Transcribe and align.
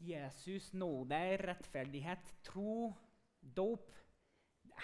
Jesus, 0.00 0.72
nåde, 0.72 1.36
rettferdighet, 1.36 2.36
tro, 2.42 2.94
dåp. 3.40 3.90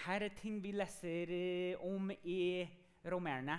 Her 0.05 0.27
er 0.27 0.35
ting 0.37 0.59
vi 0.61 0.75
leser 0.77 1.31
eh, 1.33 1.81
om 1.81 2.11
i 2.11 2.67
romerne. 3.09 3.57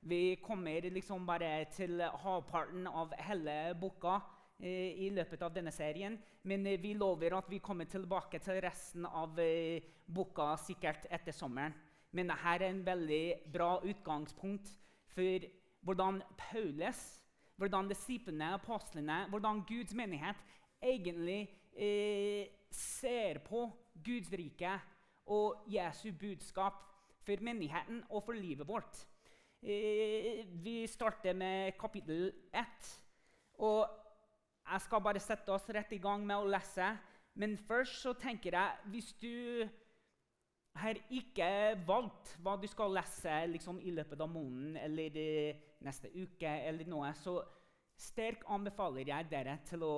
Vi 0.00 0.36
kommer 0.44 0.90
liksom 0.92 1.24
bare 1.26 1.64
til 1.72 2.02
halvparten 2.02 2.86
av 2.86 3.14
hele 3.24 3.54
boka 3.80 4.18
eh, 4.60 4.92
i 5.00 5.08
løpet 5.16 5.42
av 5.42 5.54
denne 5.54 5.72
serien. 5.72 6.18
Men 6.44 6.66
eh, 6.66 6.76
vi 6.80 6.92
lover 6.92 7.38
at 7.38 7.48
vi 7.48 7.62
kommer 7.64 7.88
tilbake 7.88 8.42
til 8.44 8.60
resten 8.60 9.08
av 9.08 9.40
boka 10.04 10.50
sikkert 10.60 11.08
etter 11.08 11.32
sommeren. 11.32 11.72
Men 12.12 12.28
dette 12.28 12.52
er 12.52 12.66
en 12.68 12.84
veldig 12.84 13.24
bra 13.52 13.78
utgangspunkt 13.80 14.76
for 15.16 15.48
hvordan 15.88 16.20
Paulus, 16.36 17.00
hvordan 17.56 17.88
disiplene, 17.88 18.52
apostlene, 18.60 19.24
hvordan 19.32 19.64
Guds 19.68 19.96
menighet 19.96 20.36
egentlig 20.82 21.40
eh, 21.74 22.48
ser 22.70 23.40
på 23.44 23.66
Guds 24.04 24.32
rike 24.32 24.74
og 25.34 25.64
Jesu 25.68 26.12
budskap 26.18 26.84
for 27.24 27.44
menigheten 27.44 28.02
og 28.08 28.24
for 28.24 28.32
livet 28.32 28.68
vårt. 28.68 29.06
Eh, 29.62 30.46
vi 30.64 30.86
starter 30.86 31.34
med 31.34 31.72
kapittel 31.80 32.32
1. 32.54 32.88
Og 33.58 33.88
jeg 34.70 34.80
skal 34.80 35.02
bare 35.02 35.20
sette 35.20 35.52
oss 35.52 35.68
rett 35.74 35.92
i 35.92 36.00
gang 36.02 36.24
med 36.26 36.38
å 36.38 36.48
lese. 36.48 36.92
Men 37.38 37.56
først 37.58 38.02
så 38.02 38.14
tenker 38.18 38.54
jeg 38.54 38.92
hvis 38.92 39.12
du 39.20 39.68
har 40.78 40.98
ikke 41.10 41.48
valgt 41.86 42.36
hva 42.42 42.54
du 42.60 42.66
skal 42.70 42.92
lese 42.94 43.34
liksom, 43.50 43.80
i 43.82 43.90
løpet 43.94 44.20
av 44.20 44.30
måneden 44.30 44.76
eller 44.78 45.16
eh, 45.18 45.62
neste 45.82 46.10
uke, 46.14 46.50
eller 46.68 46.86
noe, 46.90 47.10
så 47.18 47.40
sterkt 47.98 48.46
anbefaler 48.46 49.10
jeg 49.10 49.30
dere 49.30 49.58
til 49.66 49.82
å 49.86 49.94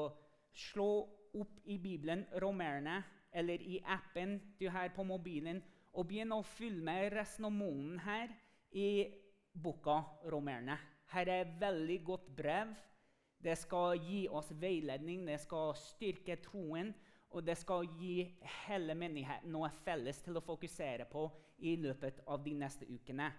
slå 0.54 0.90
opp 1.34 1.58
i 1.64 1.78
Bibelen 1.78 2.24
Romerne 2.42 3.02
eller 3.32 3.62
i 3.62 3.80
appen 3.86 4.40
du 4.58 4.68
har 4.68 4.90
på 4.94 5.04
mobilen, 5.06 5.62
og 5.92 6.06
begynne 6.06 6.38
å 6.38 6.46
følge 6.46 6.84
med 6.86 7.12
resten 7.14 7.98
her 8.04 8.30
i 8.70 9.06
boka 9.52 10.00
Romerne. 10.30 10.78
Her 11.10 11.28
er 11.28 11.44
et 11.44 11.60
veldig 11.60 11.98
godt 12.04 12.28
brev. 12.36 12.74
Det 13.42 13.56
skal 13.58 13.98
gi 13.98 14.28
oss 14.28 14.50
veiledning, 14.52 15.26
det 15.26 15.40
skal 15.40 15.74
styrke 15.74 16.36
troen. 16.42 16.92
Og 17.30 17.44
det 17.46 17.54
skal 17.58 17.86
gi 18.00 18.24
hele 18.66 18.94
menigheten 18.98 19.52
noe 19.54 19.68
felles 19.84 20.18
til 20.22 20.38
å 20.38 20.42
fokusere 20.42 21.06
på 21.10 21.28
i 21.62 21.76
løpet 21.78 22.24
av 22.26 22.42
de 22.42 22.56
neste 22.58 22.88
ukene. 22.90 23.30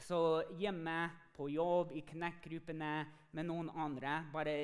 Så 0.00 0.42
hjemme, 0.58 1.10
på 1.36 1.48
jobb, 1.52 1.92
i 1.92 2.02
knekkgruppene 2.04 2.92
med 3.36 3.46
noen 3.46 3.68
andre, 3.78 4.16
bare 4.32 4.54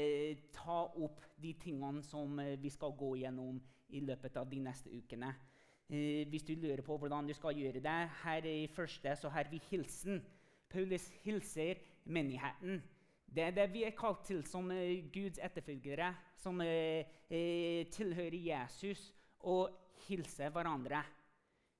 ta 0.55 0.83
opp 0.97 1.23
de 1.41 1.53
tingene 1.61 2.03
som 2.05 2.39
eh, 2.41 2.57
vi 2.61 2.73
skal 2.73 2.95
gå 2.97 3.13
gjennom 3.21 3.59
i 3.95 4.01
løpet 4.05 4.37
av 4.41 4.49
de 4.51 4.63
neste 4.65 4.91
ukene. 4.91 5.31
Eh, 5.89 6.25
hvis 6.31 6.47
du 6.49 6.55
lurer 6.57 6.83
på 6.85 6.97
hvordan 6.99 7.29
du 7.29 7.35
skal 7.37 7.57
gjøre 7.57 7.85
det, 7.85 7.99
her 8.25 8.49
i 8.49 8.67
første 8.73 9.15
så 9.21 9.33
har 9.33 9.51
vi 9.53 9.61
hilsen. 9.71 10.23
Paulus 10.73 11.07
hilser 11.23 11.83
menigheten. 12.05 12.81
Det 13.27 13.45
er 13.45 13.55
det 13.55 13.71
vi 13.75 13.85
er 13.85 13.95
kalt 13.97 14.25
til 14.27 14.43
som 14.47 14.71
uh, 14.71 15.11
Guds 15.13 15.39
etterfølgere, 15.43 16.13
som 16.39 16.61
tilhører 17.29 18.37
Jesus, 18.39 19.09
og 19.43 19.75
hilse 20.07 20.49
hverandre. 20.55 21.03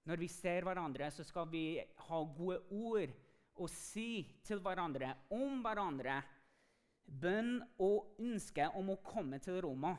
Når 0.07 0.21
vi 0.23 0.29
ser 0.31 0.67
hverandre, 0.67 1.11
så 1.11 1.25
skal 1.27 1.49
vi 1.51 1.79
ha 1.79 2.19
gode 2.37 2.59
ord 2.71 3.15
å 3.59 3.69
si 3.71 4.25
til 4.47 4.61
hverandre 4.65 5.13
om 5.35 5.63
hverandre. 5.65 6.21
Bønn 7.07 7.61
og 7.83 8.19
ønske 8.23 8.67
om 8.77 8.91
å 8.91 9.01
komme 9.05 9.39
til 9.43 9.61
Roma. 9.63 9.95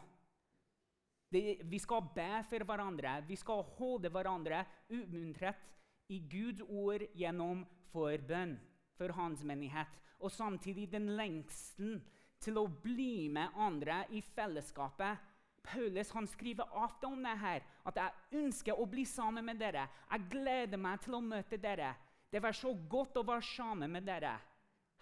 Det, 1.31 1.59
vi 1.63 1.79
skal 1.79 2.05
be 2.15 2.43
for 2.47 2.63
hverandre. 2.67 3.21
Vi 3.27 3.35
skal 3.39 3.63
holde 3.77 4.11
hverandre 4.11 4.63
oppmuntret 4.87 5.63
i 6.11 6.21
Guds 6.31 6.63
ord 6.67 7.03
gjennom 7.15 7.65
forbønn 7.91 8.55
for 8.97 9.15
hans 9.15 9.43
menighet. 9.47 9.91
Og 10.19 10.31
samtidig 10.31 10.87
den 10.91 11.11
lengselen 11.17 11.99
til 12.43 12.59
å 12.61 12.67
bli 12.67 13.27
med 13.33 13.55
andre 13.55 14.03
i 14.15 14.21
fellesskapet. 14.21 15.23
Paulus 15.67 16.13
han 16.15 16.27
skriver 16.31 16.69
ofte 16.79 17.09
om 17.09 17.23
det 17.23 17.35
her, 17.41 17.63
at 17.83 17.97
jeg 17.99 18.43
ønsker 18.43 18.79
å 18.79 18.85
bli 18.87 19.03
sammen 19.05 19.45
med 19.45 19.59
dere. 19.59 19.87
Jeg 20.13 20.29
gleder 20.31 20.79
meg 20.79 21.01
til 21.03 21.17
å 21.17 21.23
møte 21.23 21.59
dere. 21.59 21.91
Det 22.31 22.41
var 22.43 22.51
så 22.51 22.73
godt 22.89 23.17
å 23.17 23.25
være 23.27 23.45
sammen 23.55 23.91
med 23.91 24.07
dere. 24.07 24.35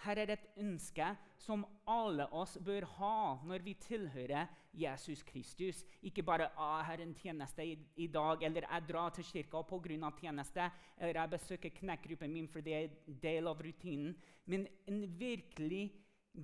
Her 0.03 0.19
er 0.21 0.33
et 0.33 0.47
ønske 0.59 1.07
som 1.39 1.63
alle 1.89 2.27
oss 2.35 2.57
bør 2.61 2.85
ha 2.97 3.17
når 3.47 3.63
vi 3.65 3.73
tilhører 3.79 4.49
Jesus 4.75 5.23
Kristus. 5.23 5.83
Ikke 6.01 6.23
bare 6.23 6.49
ah, 6.57 6.77
'Jeg 6.79 6.85
har 6.85 7.01
en 7.01 7.15
tjeneste 7.15 7.63
i, 7.63 7.77
i 7.95 8.07
dag', 8.07 8.43
eller 8.43 8.67
'jeg 8.69 8.87
drar 8.89 9.09
til 9.09 9.23
kirka 9.23 9.61
pga. 9.61 10.11
tjeneste', 10.19 10.71
eller 10.97 11.13
'jeg 11.13 11.29
besøker 11.29 11.69
knekkgruppen 11.69 12.33
min 12.33 12.47
for 12.47 12.61
det 12.61 12.73
er 12.73 12.89
del 13.21 13.47
av 13.47 13.61
rutinen'. 13.61 14.15
Men 14.45 14.67
en 14.87 15.19
virkelig 15.19 15.93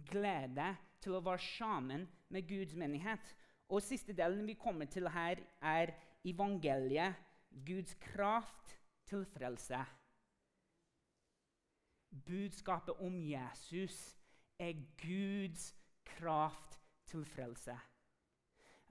glede 0.10 0.78
til 1.02 1.12
å 1.12 1.24
være 1.24 1.40
sammen 1.58 2.08
med 2.30 2.48
Guds 2.48 2.74
menighet. 2.74 3.36
Og 3.70 3.82
Siste 3.82 4.14
delen 4.14 4.48
vi 4.48 4.54
kommer 4.54 4.86
til 4.86 5.10
her, 5.10 5.36
er 5.62 5.94
evangeliet. 6.26 7.16
Guds 7.66 7.94
kraft 7.96 8.80
til 9.06 9.26
frelse. 9.26 9.86
Budskapet 12.12 12.96
om 13.00 13.22
Jesus 13.24 14.18
er 14.60 14.74
Guds 15.00 15.76
kraft 16.06 16.80
til 17.08 17.26
frelse. 17.26 17.78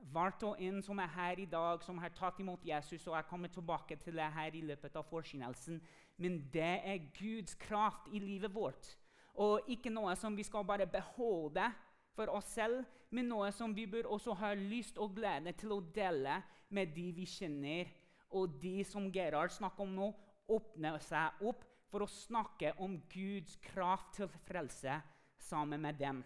Hvert 0.00 0.42
og 0.42 0.56
en 0.62 0.80
som 0.82 0.98
er 0.98 1.10
her 1.12 1.38
i 1.38 1.44
dag, 1.44 1.82
som 1.84 1.98
har 2.00 2.12
tatt 2.16 2.40
imot 2.40 2.64
Jesus, 2.64 3.06
og 3.06 3.16
jeg 3.16 3.26
kommer 3.28 3.48
tilbake 3.52 3.96
til 4.00 4.16
det 4.16 4.30
her 4.32 4.54
i 4.56 4.62
løpet 4.64 4.96
av 4.96 5.04
forkynnelsen, 5.04 5.80
men 6.16 6.40
det 6.52 6.80
er 6.88 7.10
Guds 7.18 7.54
kraft 7.60 8.08
i 8.12 8.18
livet 8.18 8.54
vårt. 8.54 8.96
Og 9.34 9.68
ikke 9.68 9.92
noe 9.92 10.16
som 10.16 10.36
vi 10.36 10.44
skal 10.44 10.64
bare 10.64 10.88
beholde 10.88 11.68
for 12.16 12.32
oss 12.32 12.48
selv, 12.56 12.84
men 13.10 13.28
noe 13.28 13.50
som 13.52 13.74
vi 13.76 13.86
bør 13.90 14.08
også 14.16 14.34
ha 14.40 14.54
lyst 14.54 14.98
og 14.98 15.14
glede 15.16 15.52
til 15.60 15.76
å 15.76 15.80
dele 15.94 16.40
med 16.70 16.94
de 16.96 17.10
vi 17.12 17.26
kjenner. 17.28 17.90
Og 18.30 18.60
de 18.62 18.80
som 18.86 19.10
Gerhard 19.12 19.52
snakker 19.52 19.84
om 19.84 19.94
nå, 19.96 20.10
åpner 20.50 20.98
seg 21.02 21.44
opp 21.46 21.64
for 21.90 22.04
å 22.04 22.10
snakke 22.10 22.72
om 22.82 22.96
Guds 23.10 23.56
kraft 23.64 24.14
til 24.16 24.30
frelse 24.46 25.00
sammen 25.42 25.82
med 25.82 25.98
dem. 25.98 26.22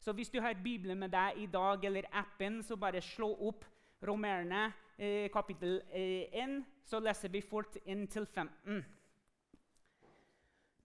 Så 0.00 0.12
hvis 0.12 0.30
du 0.32 0.40
har 0.40 0.56
Bibelen 0.64 0.98
med 1.00 1.12
deg 1.14 1.38
i 1.40 1.46
dag 1.46 1.84
eller 1.84 2.08
appen, 2.12 2.62
så 2.62 2.76
bare 2.76 3.00
slå 3.04 3.30
opp 3.48 3.64
Romerne 4.04 4.66
eh, 4.98 5.30
kapittel 5.32 5.78
eh, 5.92 6.28
1, 6.32 6.58
så 6.84 7.00
leser 7.00 7.32
vi 7.32 7.40
fort 7.40 7.78
inn 7.88 8.04
til 8.12 8.26
15. 8.26 8.82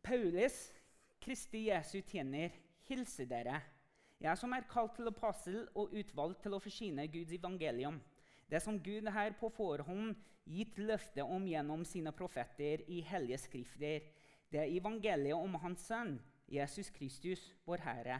Paulus, 0.03 0.69
Kristi 1.19 1.65
Jesu 1.67 1.99
tjener, 2.07 2.55
hilser 2.87 3.27
dere. 3.27 3.59
Jeg 4.19 4.39
som 4.39 4.53
er 4.55 4.67
kalt 4.71 4.95
til 4.95 5.07
apostel 5.11 5.59
og 5.75 5.91
utvalgt 5.95 6.41
til 6.43 6.55
å 6.55 6.61
forsyne 6.63 7.07
Guds 7.11 7.35
evangelium. 7.35 7.99
Det 8.49 8.61
som 8.63 8.79
Gud 8.81 9.07
her 9.13 9.35
på 9.37 9.49
forhånd 9.53 10.15
gitt 10.49 10.79
løfte 10.81 11.23
om 11.23 11.45
gjennom 11.47 11.83
sine 11.85 12.11
profeter 12.15 12.81
i 12.89 13.01
hellige 13.05 13.37
skrifter. 13.43 14.07
Det 14.49 14.63
er 14.63 14.73
evangeliet 14.73 15.37
om 15.37 15.59
Hans 15.61 15.85
Sønn, 15.85 16.17
Jesus 16.49 16.89
Kristus, 16.89 17.43
vår 17.65 17.83
Herre. 17.85 18.17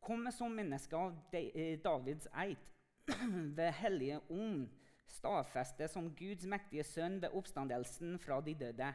Kom 0.00 0.24
som 0.32 0.54
menneske 0.54 0.96
av 0.96 1.18
eh, 1.36 1.76
Davids 1.82 2.28
eid, 2.32 2.62
ved 3.58 3.72
Hellige 3.82 4.22
Ånd, 4.32 4.70
stadfestet 5.10 5.92
som 5.92 6.08
Guds 6.16 6.46
mektige 6.48 6.84
sønn 6.86 7.20
ved 7.22 7.34
oppstandelsen 7.36 8.16
fra 8.22 8.40
de 8.40 8.54
døde. 8.58 8.88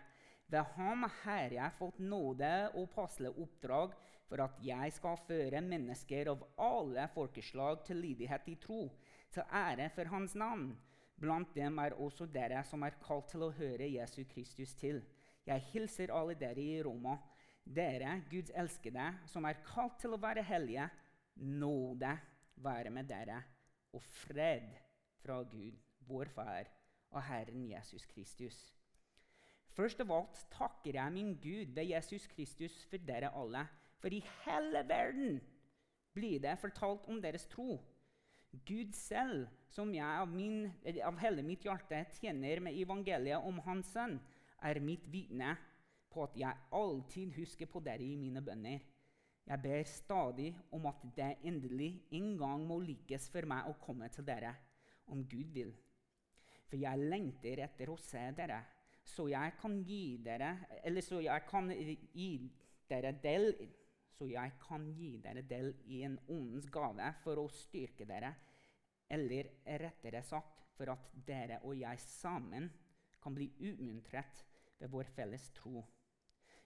Ved 0.51 0.73
ham 0.75 1.05
har 1.21 1.53
jeg 1.53 1.77
fått 1.77 2.01
nåde 2.03 2.51
og 2.75 2.89
passelig 2.95 3.31
oppdrag 3.39 3.93
for 4.27 4.43
at 4.43 4.57
jeg 4.63 4.91
skal 4.95 5.19
føre 5.27 5.61
mennesker 5.63 6.31
av 6.33 6.43
alle 6.59 7.05
folkeslag 7.13 7.85
til 7.87 8.01
lydighet 8.03 8.49
i 8.51 8.57
tro, 8.59 8.85
til 9.33 9.47
ære 9.47 9.89
for 9.95 10.09
Hans 10.11 10.35
navn. 10.35 10.71
Blant 11.21 11.55
dem 11.55 11.77
er 11.77 11.95
også 12.01 12.25
dere 12.25 12.63
som 12.65 12.83
er 12.83 12.97
kalt 13.03 13.29
til 13.31 13.45
å 13.45 13.53
høre 13.53 13.89
Jesu 13.91 14.23
Kristus 14.29 14.73
til. 14.79 15.03
Jeg 15.45 15.63
hilser 15.71 16.13
alle 16.13 16.35
dere 16.37 16.61
i 16.61 16.81
Roma. 16.83 17.17
Dere, 17.61 18.23
Guds 18.31 18.51
elskede, 18.57 19.05
som 19.29 19.45
er 19.45 19.61
kalt 19.65 19.99
til 20.01 20.15
å 20.15 20.21
være 20.21 20.43
hellige, 20.43 20.87
nåde 21.37 22.15
være 22.61 22.89
med 22.89 23.09
dere, 23.09 23.37
og 23.93 24.01
fred 24.01 24.65
fra 25.21 25.41
Gud, 25.43 25.77
vår 26.09 26.31
Far, 26.33 26.69
og 27.11 27.21
Herren 27.27 27.67
Jesus 27.69 28.05
Kristus. 28.09 28.57
Først 29.71 30.01
av 30.03 30.11
alt 30.11 30.41
takker 30.51 30.97
jeg 30.97 31.13
min 31.13 31.35
Gud 31.39 31.71
ved 31.75 31.87
Jesus 31.93 32.27
Kristus 32.27 32.81
for 32.89 33.01
dere 33.07 33.31
alle. 33.37 33.63
For 34.01 34.11
i 34.11 34.23
hele 34.43 34.81
verden 34.89 35.39
blir 36.15 36.41
det 36.43 36.57
fortalt 36.59 37.05
om 37.07 37.21
deres 37.21 37.45
tro. 37.51 37.77
Gud 38.51 38.93
selv, 38.95 39.47
som 39.71 39.93
jeg 39.95 40.03
av, 40.03 40.31
min, 40.31 40.65
av 41.05 41.19
hele 41.21 41.43
mitt 41.45 41.63
hjerte 41.65 42.03
tjener 42.17 42.59
med 42.63 42.75
evangeliet 42.75 43.47
om 43.47 43.61
Hans 43.63 43.93
sønn, 43.95 44.17
er 44.61 44.79
mitt 44.83 45.07
vitne 45.09 45.55
på 46.11 46.25
at 46.25 46.35
jeg 46.37 46.65
alltid 46.75 47.31
husker 47.37 47.69
på 47.71 47.81
dere 47.83 48.03
i 48.03 48.17
mine 48.19 48.43
bønner. 48.43 48.83
Jeg 49.47 49.63
ber 49.63 49.87
stadig 49.87 50.49
om 50.75 50.85
at 50.91 51.01
det 51.15 51.31
endelig 51.47 51.93
en 52.13 52.35
gang 52.39 52.65
må 52.67 52.77
lykkes 52.83 53.29
for 53.31 53.47
meg 53.49 53.69
å 53.71 53.77
komme 53.81 54.11
til 54.13 54.27
dere, 54.27 54.51
om 55.11 55.23
Gud 55.27 55.49
vil. 55.55 55.71
For 56.69 56.79
jeg 56.79 57.07
lengter 57.11 57.63
etter 57.65 57.89
å 57.91 57.97
se 57.99 58.21
dere, 58.37 58.61
så 59.07 59.25
jeg 59.31 59.55
kan 59.57 59.79
gi 59.81 60.19
dere 60.21 60.51
Eller 60.85 61.01
så 61.01 61.17
jeg 61.23 61.41
kan 61.49 61.71
gi 61.73 62.51
dere 62.87 63.15
del 63.23 63.49
så 64.15 64.27
jeg 64.29 64.53
kan 64.61 64.85
gi 64.95 65.15
dere 65.23 65.43
del 65.47 65.73
i 65.89 66.01
en 66.07 66.17
åndens 66.29 66.69
gave 66.73 67.13
for 67.23 67.39
å 67.41 67.47
styrke 67.51 68.07
dere, 68.09 68.33
eller 69.11 69.49
rettere 69.81 70.21
sagt 70.23 70.61
for 70.77 70.93
at 70.93 71.09
dere 71.27 71.59
og 71.67 71.75
jeg 71.79 71.99
sammen 72.03 72.69
kan 73.21 73.35
bli 73.35 73.49
utmuntret 73.59 74.45
ved 74.79 74.89
vår 74.93 75.11
felles 75.15 75.49
tro. 75.57 75.83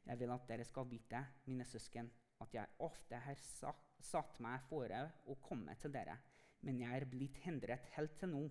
Jeg 0.06 0.20
vil 0.22 0.32
at 0.36 0.46
dere 0.48 0.66
skal 0.68 0.88
vite, 0.88 1.24
mine 1.50 1.66
søsken, 1.66 2.12
at 2.44 2.54
jeg 2.54 2.78
ofte 2.86 3.20
har 3.26 3.40
satt 3.40 4.40
meg 4.44 4.64
fore 4.70 5.02
å 5.32 5.38
komme 5.44 5.76
til 5.82 5.94
dere, 5.94 6.18
men 6.66 6.80
jeg 6.82 6.98
er 6.98 7.08
blitt 7.10 7.40
hindret 7.44 7.90
helt 7.96 8.16
til 8.20 8.32
nå, 8.32 8.44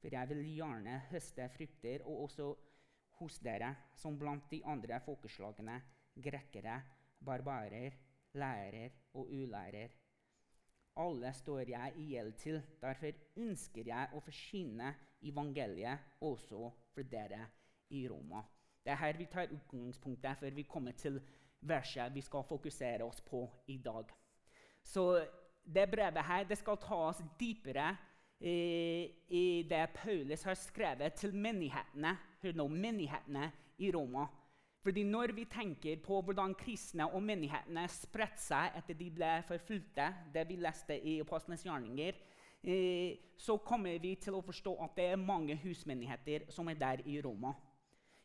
for 0.00 0.14
jeg 0.14 0.30
vil 0.32 0.42
gjerne 0.56 0.98
høste 1.12 1.46
frukter, 1.54 2.04
og 2.08 2.24
også 2.26 2.48
hos 3.20 3.38
dere, 3.44 3.70
som 3.94 4.16
blant 4.18 4.48
de 4.50 4.62
andre 4.66 4.98
folkeslagene, 5.04 5.76
grekere, 6.24 6.80
barbarer, 7.22 7.94
lærer 8.34 8.88
og 9.14 9.28
ulærer. 9.30 9.88
Alle 10.96 11.32
står 11.32 11.68
jeg 11.68 11.92
i 11.96 12.06
gjeld 12.12 12.32
til. 12.32 12.62
Derfor 12.80 13.12
ønsker 13.36 13.86
jeg 13.86 14.08
å 14.12 14.20
forsyne 14.20 14.94
evangeliet 15.22 15.98
også 16.20 16.70
for 16.94 17.02
dere 17.08 17.46
i 17.90 18.08
Roma. 18.08 18.42
Det 18.84 18.92
er 18.92 19.00
her 19.00 19.16
vi 19.16 19.28
tar 19.30 19.52
utgangspunktet 19.52 20.38
før 20.38 20.50
vi 20.50 20.62
kommer 20.62 20.92
til 20.92 21.20
verset 21.60 22.14
vi 22.14 22.20
skal 22.20 22.44
fokusere 22.44 23.04
oss 23.04 23.20
på 23.20 23.44
i 23.66 23.78
dag. 23.78 24.10
Så 24.82 25.24
det 25.64 25.90
brevet 25.90 26.24
her 26.26 26.44
det 26.44 26.58
skal 26.58 26.76
ta 26.82 26.98
oss 27.08 27.22
dypere 27.40 27.96
i, 28.40 29.06
i 29.28 29.62
det 29.70 29.84
Paulus 29.94 30.42
har 30.42 30.58
skrevet 30.58 31.14
til 31.14 31.34
menighetene, 31.34 32.16
menighetene 32.68 33.50
i 33.78 33.92
Roma. 33.94 34.26
Fordi 34.82 35.02
Når 35.02 35.32
vi 35.32 35.44
tenker 35.44 35.96
på 36.02 36.20
hvordan 36.22 36.54
kristne 36.58 37.06
og 37.06 37.22
menighetene 37.22 37.84
spredte 37.88 38.42
seg 38.42 38.78
etter 38.80 38.96
de 38.98 39.10
ble 39.14 39.30
forfulgte, 39.46 40.08
det 40.34 40.42
vi 40.48 40.56
leste 40.58 40.96
i 40.98 41.20
Apostlenes 41.22 41.62
gjerninger, 41.62 42.16
eh, 42.64 43.14
så 43.38 43.56
kommer 43.62 43.98
vi 44.02 44.16
til 44.18 44.34
å 44.34 44.42
forstå 44.42 44.72
at 44.82 44.96
det 44.98 45.04
er 45.12 45.22
mange 45.22 45.54
husmenigheter 45.62 46.48
som 46.50 46.68
er 46.68 46.80
der 46.80 47.04
i 47.06 47.20
Roma. 47.22 47.54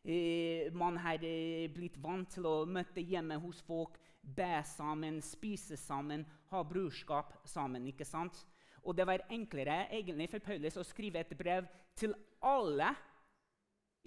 Eh, 0.02 0.74
man 0.74 0.98
har 0.98 1.22
eh, 1.22 1.70
blitt 1.70 2.00
vant 2.02 2.30
til 2.34 2.46
å 2.50 2.66
møte 2.66 3.06
hjemme 3.06 3.38
hos 3.44 3.62
folk, 3.62 4.00
be 4.22 4.64
sammen, 4.66 5.22
spise 5.22 5.78
sammen, 5.78 6.26
ha 6.50 6.64
brorskap 6.64 7.36
sammen. 7.46 7.86
ikke 7.88 8.06
sant? 8.06 8.48
Og 8.82 8.98
det 8.98 9.06
var 9.06 9.28
enklere 9.30 9.92
egentlig 9.92 10.30
for 10.32 10.40
Paulus 10.40 10.78
å 10.80 10.88
skrive 10.88 11.22
et 11.22 11.38
brev 11.38 11.70
til 11.96 12.16
alle 12.42 12.96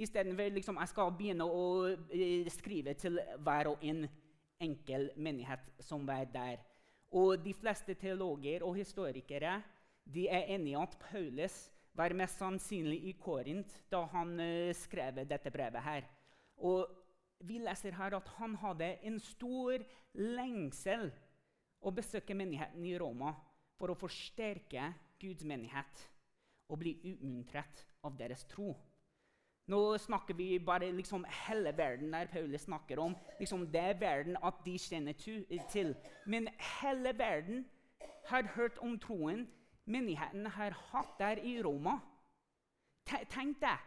istedenfor 0.00 0.54
liksom, 0.54 0.78
jeg 0.80 0.92
skal 0.92 1.12
begynne 1.16 1.46
å 1.46 1.64
eh, 1.92 2.48
skrive 2.52 2.94
til 2.98 3.20
hver 3.44 3.72
og 3.72 3.84
en 3.84 4.06
enkel 4.60 5.10
menighet 5.16 5.70
som 5.84 6.06
var 6.08 6.26
der. 6.32 6.60
Og 7.16 7.40
de 7.42 7.52
fleste 7.56 7.96
teologer 7.98 8.64
og 8.66 8.78
historikere 8.78 9.58
de 10.04 10.26
er 10.30 10.52
enige 10.54 10.76
i 10.76 10.80
at 10.80 10.96
Paulus 11.00 11.56
var 11.96 12.14
mest 12.16 12.38
sannsynlig 12.38 13.00
i 13.10 13.16
Korint 13.18 13.72
da 13.90 14.04
han 14.12 14.36
uh, 14.38 14.70
skrev 14.76 15.24
dette 15.28 15.50
brevet. 15.50 15.82
her. 15.82 16.06
Og 16.56 16.96
Vi 17.40 17.56
leser 17.58 17.94
her 17.96 18.12
at 18.12 18.28
han 18.36 18.54
hadde 18.60 18.98
en 19.08 19.14
stor 19.18 19.80
lengsel 20.12 21.06
å 21.80 21.90
besøke 21.90 22.34
menigheten 22.36 22.84
i 22.84 22.98
Roma 23.00 23.32
for 23.78 23.88
å 23.88 23.96
forsterke 23.96 24.90
Guds 25.20 25.46
menighet 25.48 26.02
og 26.68 26.82
bli 26.82 26.98
utmuntret 27.00 27.86
av 28.04 28.18
deres 28.18 28.44
tro. 28.44 28.74
Nå 29.70 29.98
snakker 30.02 30.34
vi 30.34 30.58
bare 30.58 30.90
liksom 30.92 31.24
hele 31.46 31.70
verden 31.76 32.12
der 32.12 32.26
Paulus 32.26 32.66
snakker 32.66 32.98
om. 32.98 33.14
Liksom 33.38 33.68
det 33.70 33.80
er 33.80 34.00
verden 34.00 34.36
at 34.42 34.54
de 34.64 34.78
kjenner 34.78 35.14
til. 35.70 35.94
Men 36.26 36.48
hele 36.80 37.12
verden 37.18 37.66
har 38.26 38.48
hørt 38.56 38.78
om 38.82 38.98
troen 38.98 39.46
menigheten 39.90 40.46
har 40.46 40.74
hatt 40.90 41.18
der 41.18 41.42
i 41.42 41.58
Roma. 41.62 41.98
Tenk 43.06 43.60
deg 43.62 43.78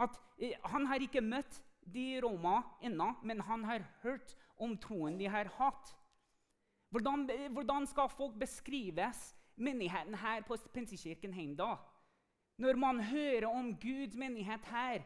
at 0.00 0.18
eh, 0.38 0.56
han 0.72 0.86
har 0.86 1.02
ikke 1.02 1.22
møtt 1.24 1.60
de 1.80 2.04
i 2.16 2.20
Roma 2.22 2.60
ennå, 2.82 3.12
men 3.22 3.40
han 3.40 3.64
har 3.64 3.84
hørt 4.02 4.36
om 4.60 4.76
troen 4.78 5.18
de 5.18 5.28
har 5.28 5.50
hatt. 5.58 5.94
Hvordan, 6.90 7.28
hvordan 7.54 7.86
skal 7.86 8.10
folk 8.10 8.38
beskrives, 8.38 9.34
menigheten 9.56 10.14
her 10.14 10.42
på 10.46 10.56
Pinsekirken 10.74 11.34
Heimdal? 11.34 11.78
Når 12.60 12.76
man 12.76 13.00
hører 13.00 13.46
om 13.46 13.72
Guds 13.80 14.16
menighet 14.16 14.64
her, 14.68 15.02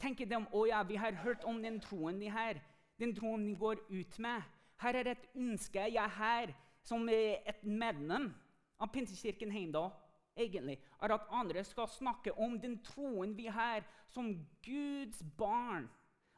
tenker 0.00 0.28
de 0.28 0.40
å 0.52 0.64
ja, 0.68 0.82
vi 0.86 0.98
har 1.00 1.16
hørt 1.24 1.44
om 1.44 1.60
den 1.62 1.80
troen 1.80 2.20
de 2.20 2.30
har, 2.32 2.60
den 3.00 3.14
troen 3.16 3.46
de 3.46 3.54
går 3.58 3.82
ut 3.90 4.18
med. 4.18 4.42
Her 4.80 4.96
er 4.96 5.12
et 5.12 5.26
ønske 5.36 5.88
jeg 5.92 6.16
har 6.16 6.54
som 6.82 7.08
et 7.12 7.64
medlem 7.64 8.30
av 8.80 8.88
Pinsekirken 8.92 9.52
Heimdal 9.52 9.90
egentlig, 10.40 10.78
er 11.02 11.12
at 11.14 11.28
andre 11.30 11.64
skal 11.64 11.88
snakke 11.88 12.32
om 12.38 12.56
den 12.60 12.78
troen 12.84 13.36
vi 13.36 13.46
har 13.52 13.84
som 14.08 14.32
Guds 14.64 15.22
barn, 15.38 15.88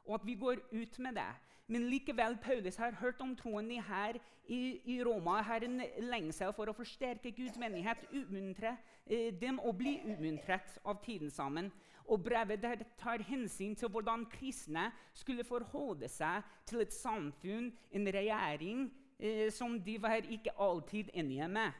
og 0.05 0.15
at 0.19 0.27
vi 0.27 0.35
går 0.35 0.63
ut 0.73 0.99
med 0.99 1.15
det. 1.15 1.31
Men 1.67 1.87
likevel, 1.89 2.37
Paulus 2.43 2.77
har 2.77 2.99
hørt 3.01 3.21
om 3.21 3.37
troen 3.37 3.69
de 3.71 3.79
her 3.81 4.19
i, 4.45 4.81
i 4.85 5.05
Roma. 5.05 5.43
har 5.43 5.65
en 5.65 5.81
lengsel 5.99 6.53
for 6.53 6.69
å 6.69 6.75
forsterke 6.77 7.31
Guds 7.31 7.57
menighet, 7.57 8.03
utmuntre 8.11 8.75
eh, 9.07 9.31
dem 9.41 9.61
å 9.63 9.73
bli 9.73 10.01
utmuntret 10.03 10.79
av 10.85 10.99
tiden 11.05 11.31
sammen. 11.31 11.71
Og 12.09 12.25
brevet 12.25 12.63
der 12.63 12.83
tar 12.99 13.23
hensyn 13.23 13.75
til 13.79 13.89
hvordan 13.89 14.27
kristne 14.31 14.91
skulle 15.15 15.45
forholde 15.45 16.09
seg 16.09 16.43
til 16.67 16.83
et 16.83 16.93
samfunn, 16.93 17.71
en 17.93 18.07
regjering, 18.07 18.89
eh, 19.19 19.51
som 19.53 19.79
de 19.83 20.03
var 20.03 20.27
ikke 20.29 20.55
alltid 20.59 21.13
enige 21.15 21.49
med. 21.49 21.73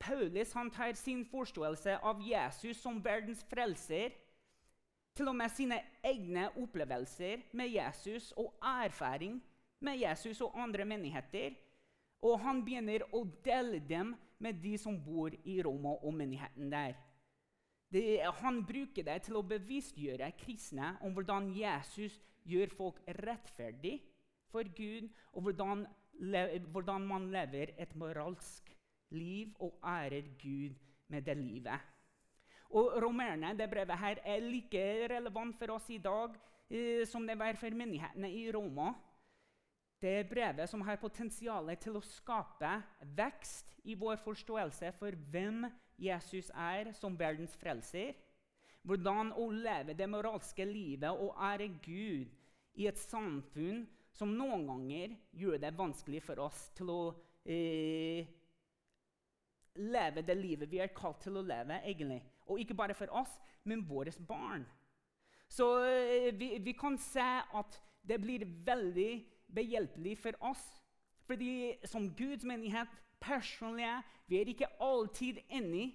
Paulus 0.00 0.52
tar 0.72 0.92
sin 0.92 1.24
forståelse 1.24 1.98
av 1.98 2.20
Jesus 2.24 2.76
som 2.76 3.04
verdens 3.04 3.44
frelser, 3.44 4.10
til 5.14 5.28
og 5.28 5.36
med 5.36 5.50
sine 5.52 5.80
egne 6.04 6.48
opplevelser 6.56 7.42
med 7.52 7.68
Jesus 7.68 8.32
og 8.32 8.54
erfaring 8.62 9.40
med 9.80 9.98
Jesus 9.98 10.40
og 10.40 10.62
andre 10.62 10.84
menigheter, 10.84 11.56
og 12.22 12.40
han 12.40 12.64
begynner 12.64 13.04
å 13.16 13.24
dele 13.44 13.80
dem 13.88 14.14
med 14.40 14.60
de 14.62 14.76
som 14.78 14.96
bor 15.04 15.32
i 15.44 15.60
Roma 15.64 15.96
og 16.00 16.14
menigheten 16.14 16.72
der. 16.72 16.96
Det, 17.90 18.20
han 18.42 18.60
bruker 18.66 19.06
det 19.06 19.16
til 19.26 19.40
å 19.40 19.46
bevisstgjøre 19.46 20.30
kristne 20.38 20.92
om 21.02 21.14
hvordan 21.14 21.50
Jesus 21.56 22.20
gjør 22.46 22.70
folk 22.74 23.00
rettferdig 23.18 23.96
for 24.50 24.66
Gud, 24.76 25.08
og 25.34 25.42
hvordan, 25.46 25.86
hvordan 26.70 27.06
man 27.06 27.30
lever 27.34 27.74
et 27.78 27.94
moralsk 27.98 28.70
liv 29.14 29.54
og 29.58 29.78
ærer 29.82 30.30
Gud 30.38 30.78
med 31.10 31.26
det 31.26 31.36
livet. 31.36 31.90
Og 32.70 32.94
Romerne, 33.02 33.56
det 33.58 33.70
brevet 33.70 33.98
her, 33.98 34.22
er 34.22 34.46
like 34.46 34.82
relevant 35.10 35.58
for 35.58 35.74
oss 35.74 35.88
i 35.90 35.98
dag 35.98 36.36
eh, 36.70 37.02
som 37.06 37.26
det 37.26 37.38
var 37.38 37.58
for 37.58 37.74
menighetene 37.74 38.30
i 38.30 38.44
Roma. 38.54 38.92
Det 40.00 40.12
er 40.20 40.28
brevet 40.30 40.70
som 40.70 40.82
har 40.86 41.00
potensial 41.02 41.66
til 41.82 41.98
å 41.98 42.04
skape 42.06 42.70
vekst 43.18 43.74
i 43.90 43.98
vår 43.98 44.22
forståelse 44.22 44.94
for 44.96 45.18
hvem 45.32 45.66
Jesus 46.00 46.50
er 46.54 46.92
som 46.96 47.18
verdens 47.18 47.54
frelser. 47.60 48.14
Hvordan 48.82 49.34
å 49.36 49.50
leve 49.52 49.94
det 49.96 50.08
moralske 50.08 50.64
livet 50.64 51.10
og 51.12 51.36
ære 51.36 51.68
Gud 51.84 52.30
i 52.80 52.86
et 52.88 52.98
samfunn 53.00 53.84
som 54.16 54.32
noen 54.36 54.66
ganger 54.68 55.14
gjør 55.36 55.60
det 55.60 55.76
vanskelig 55.76 56.22
for 56.24 56.40
oss 56.46 56.68
til 56.76 56.90
å 56.92 57.00
eh, 57.44 58.26
leve 59.80 60.24
det 60.26 60.36
livet 60.38 60.70
vi 60.70 60.80
er 60.82 60.94
kalt 60.96 61.20
til 61.24 61.38
å 61.40 61.44
leve. 61.44 61.80
egentlig. 61.84 62.22
Og 62.46 62.60
ikke 62.60 62.74
bare 62.74 62.94
for 62.94 63.12
oss, 63.14 63.30
men 63.64 63.84
våre 63.86 64.12
barn. 64.26 64.66
Så 65.48 65.66
eh, 65.84 66.30
vi, 66.34 66.56
vi, 66.58 66.72
kan 66.72 66.98
se 66.98 67.28
at 67.54 67.80
det 68.02 68.20
blir 68.22 68.46
veldig 68.66 69.12
behjelpelig 69.54 70.16
for 70.18 70.36
oss. 70.50 70.62
Fordi 71.26 71.76
som 71.86 72.08
Guds 72.16 72.44
menighet, 72.44 72.90
personlige, 73.20 74.02
vi 74.26 74.40
er 74.40 74.52
ikke 74.52 74.70
alltid 74.80 75.40
enig 75.48 75.90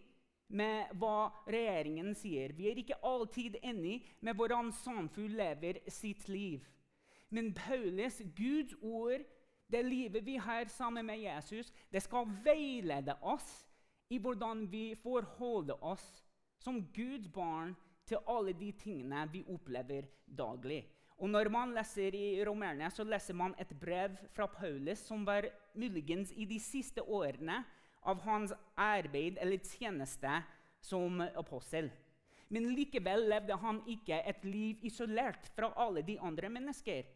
med 0.48 0.92
hva 1.00 1.32
regjeringen 1.50 2.14
sier. 2.18 2.54
Vi 2.54 2.70
er 2.70 2.80
ikke 2.80 3.00
alltid 3.04 3.58
enig 3.64 4.02
med 4.22 4.38
hvordan 4.38 4.72
samfunn 4.76 5.34
lever 5.38 5.82
sitt 5.90 6.28
liv. 6.30 6.66
Men 7.34 7.54
Paulus, 7.58 8.22
Guds 8.38 8.76
ord, 8.82 9.24
det 9.72 9.82
livet 9.86 10.26
vi 10.26 10.36
har 10.38 10.70
sammen 10.70 11.06
med 11.06 11.24
Jesus, 11.24 11.72
det 11.92 12.04
skal 12.06 12.30
veilede 12.46 13.18
oss 13.22 13.66
i 14.14 14.20
hvordan 14.22 14.68
vi 14.72 14.94
forholder 15.02 15.82
oss 15.84 16.06
som 16.62 16.84
Guds 16.94 17.28
barn 17.34 17.74
til 18.06 18.22
alle 18.30 18.54
de 18.54 18.72
tingene 18.78 19.26
vi 19.34 19.42
opplever 19.50 20.06
daglig. 20.26 20.84
Og 21.16 21.32
når 21.32 21.48
man 21.52 21.72
leser 21.76 22.16
i 22.18 22.44
Romerne, 22.44 22.90
så 22.92 23.06
leser 23.08 23.38
man 23.38 23.56
et 23.60 23.72
brev 23.80 24.18
fra 24.36 24.48
Paulus 24.52 25.06
som 25.08 25.24
var 25.28 25.48
muligens 25.76 26.34
i 26.36 26.48
de 26.50 26.60
siste 26.60 27.04
årene 27.04 27.62
av 28.06 28.20
hans 28.28 28.52
arbeid 28.76 29.40
eller 29.42 29.64
tjeneste 29.64 30.42
som 30.84 31.24
apostel. 31.24 31.88
Men 32.52 32.68
likevel 32.76 33.26
levde 33.32 33.56
han 33.58 33.80
ikke 33.90 34.20
et 34.28 34.44
liv 34.46 34.84
isolert 34.86 35.48
fra 35.56 35.72
alle 35.82 36.04
de 36.06 36.20
andre 36.22 36.52
mennesker. 36.52 37.08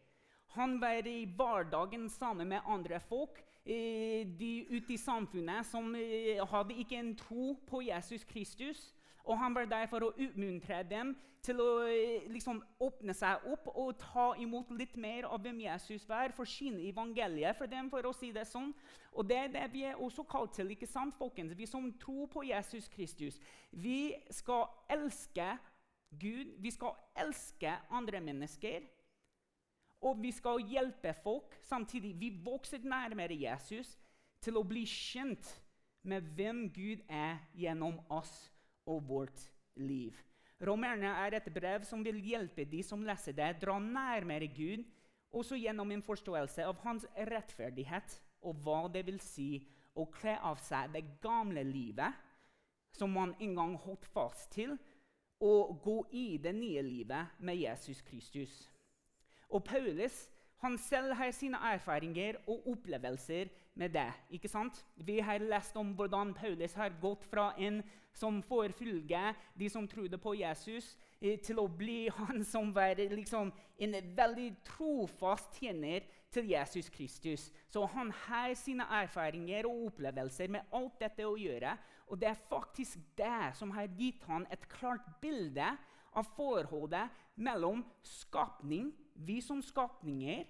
Han 0.55 0.79
var 0.81 1.05
i 1.05 1.27
hverdagen 1.37 2.07
sammen 2.09 2.49
med 2.49 2.65
andre 2.65 2.97
folk 3.03 3.37
eh, 3.65 4.25
de 4.39 4.65
ute 4.71 4.95
i 4.95 4.97
samfunnet 4.97 5.67
som 5.69 5.91
eh, 5.95 6.39
hadde 6.49 6.79
ikke 6.81 6.97
en 6.97 7.13
tro 7.19 7.53
på 7.69 7.83
Jesus 7.85 8.25
Kristus. 8.25 8.87
Og 9.25 9.39
han 9.39 9.55
var 9.55 9.67
der 9.69 9.89
for 9.91 10.05
å 10.05 10.13
utmuntre 10.15 10.83
dem 10.87 11.15
til 11.45 11.59
å 11.63 11.67
eh, 11.87 12.27
liksom, 12.31 12.59
åpne 12.83 13.13
seg 13.15 13.45
opp 13.51 13.69
og 13.71 13.95
ta 14.01 14.31
imot 14.41 14.71
litt 14.75 14.95
mer 14.99 15.27
av 15.29 15.41
hvem 15.43 15.61
Jesus 15.63 16.05
var, 16.09 16.33
for 16.35 16.49
sin 16.49 16.79
evangelie, 16.83 17.53
for 17.57 17.71
dem, 17.71 17.89
for 17.91 18.05
å 18.07 18.13
si 18.15 18.31
det 18.35 18.45
sånn. 18.49 18.73
Og 19.15 19.27
det 19.29 19.37
er 19.39 19.53
det 19.53 19.65
vi 19.73 19.85
er 19.87 19.99
også 19.99 20.25
kalt 20.29 20.57
til, 20.57 20.73
ikke 20.75 20.89
sant, 20.89 21.15
folkens? 21.19 21.55
Vi 21.57 21.67
som 21.69 21.87
tror 22.01 22.27
på 22.31 22.43
Jesus 22.49 22.89
Kristus. 22.91 23.39
Vi 23.71 24.13
skal 24.35 24.67
elske 24.91 25.53
Gud, 26.19 26.55
vi 26.57 26.71
skal 26.73 26.97
elske 27.21 27.75
andre 27.93 28.21
mennesker. 28.23 28.87
Og 30.01 30.21
vi 30.23 30.31
skal 30.31 30.63
hjelpe 30.63 31.11
folk 31.23 31.57
samtidig. 31.67 32.13
Vi 32.19 32.29
vokser 32.43 32.83
nærmere 32.87 33.35
Jesus 33.35 33.97
til 34.39 34.55
å 34.55 34.63
bli 34.63 34.85
kjent 34.87 35.49
med 36.07 36.23
hvem 36.35 36.69
Gud 36.71 37.03
er 37.11 37.41
gjennom 37.59 37.99
oss 38.09 38.47
og 38.85 39.03
vårt 39.07 39.45
liv. 39.75 40.15
Romerne 40.59 41.11
er 41.25 41.37
et 41.37 41.51
brev 41.55 41.85
som 41.87 42.03
vil 42.03 42.19
hjelpe 42.19 42.65
de 42.67 42.81
som 42.83 43.03
leser 43.07 43.35
det, 43.35 43.53
dra 43.61 43.77
nærmere 43.79 44.47
Gud, 44.51 44.83
også 45.31 45.59
gjennom 45.59 45.91
en 45.91 46.03
forståelse 46.03 46.65
av 46.65 46.79
hans 46.83 47.05
rettferdighet 47.15 48.17
og 48.47 48.63
hva 48.63 48.87
det 48.91 49.05
vil 49.07 49.19
si 49.23 49.59
å 49.95 50.07
kle 50.11 50.35
av 50.45 50.59
seg 50.63 50.91
det 50.95 51.03
gamle 51.23 51.63
livet 51.63 52.17
som 52.97 53.13
man 53.13 53.35
en 53.39 53.55
gang 53.55 53.75
holdt 53.77 54.07
fast 54.09 54.49
til, 54.55 54.73
og 55.39 55.77
gå 55.83 55.95
i 56.11 56.25
det 56.41 56.51
nye 56.55 56.81
livet 56.83 57.37
med 57.39 57.55
Jesus 57.55 58.01
Kristus. 58.03 58.51
Og 59.49 59.63
Paulus 59.63 60.25
han 60.59 60.75
selv 60.77 61.13
har 61.15 61.31
sine 61.31 61.59
erfaringer 61.71 62.41
og 62.47 62.67
opplevelser 62.67 63.47
med 63.73 63.93
det. 63.93 64.11
ikke 64.29 64.47
sant? 64.47 64.85
Vi 64.95 65.19
har 65.19 65.39
lest 65.39 65.77
om 65.77 65.93
hvordan 65.95 66.33
Paulus 66.33 66.73
har 66.73 66.93
gått 67.01 67.25
fra 67.25 67.53
en 67.57 67.81
som 68.13 68.41
forfølger 68.43 69.33
de 69.59 69.69
som 69.69 69.87
trodde 69.87 70.17
på 70.17 70.33
Jesus, 70.33 70.97
eh, 71.21 71.39
til 71.39 71.59
å 71.59 71.67
bli 71.67 72.09
han 72.19 72.43
som 72.45 72.73
var 72.75 72.95
liksom, 72.99 73.51
en 73.77 73.95
veldig 74.17 74.49
trofast 74.65 75.59
tjener 75.59 76.07
til 76.31 76.49
Jesus 76.51 76.89
Kristus. 76.89 77.51
Så 77.69 77.85
han 77.85 78.11
har 78.25 78.53
sine 78.53 78.85
erfaringer 79.01 79.65
og 79.69 79.85
opplevelser 79.91 80.51
med 80.51 80.73
alt 80.73 80.99
dette 80.99 81.25
å 81.25 81.37
gjøre. 81.39 81.77
Og 82.09 82.19
det 82.19 82.31
er 82.31 82.43
faktisk 82.49 82.99
det 83.17 83.53
som 83.57 83.71
har 83.71 83.89
gitt 83.97 84.23
han 84.27 84.47
et 84.51 84.67
klart 84.69 85.05
bilde 85.21 85.71
av 86.17 86.25
forholdet 86.35 87.09
mellom 87.39 87.85
skapning 88.03 88.91
vi 89.25 89.39
som 89.43 89.61
skapninger, 89.63 90.45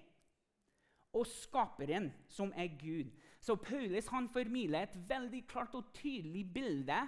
og 1.12 1.26
skaperen, 1.26 2.12
som 2.28 2.52
er 2.56 2.68
Gud. 2.80 3.10
Så 3.40 3.56
Paulus 3.56 4.06
han 4.12 4.28
formidler 4.28 4.82
et 4.82 4.96
veldig 5.08 5.46
klart 5.48 5.74
og 5.74 5.92
tydelig 5.94 6.44
bilde 6.54 7.00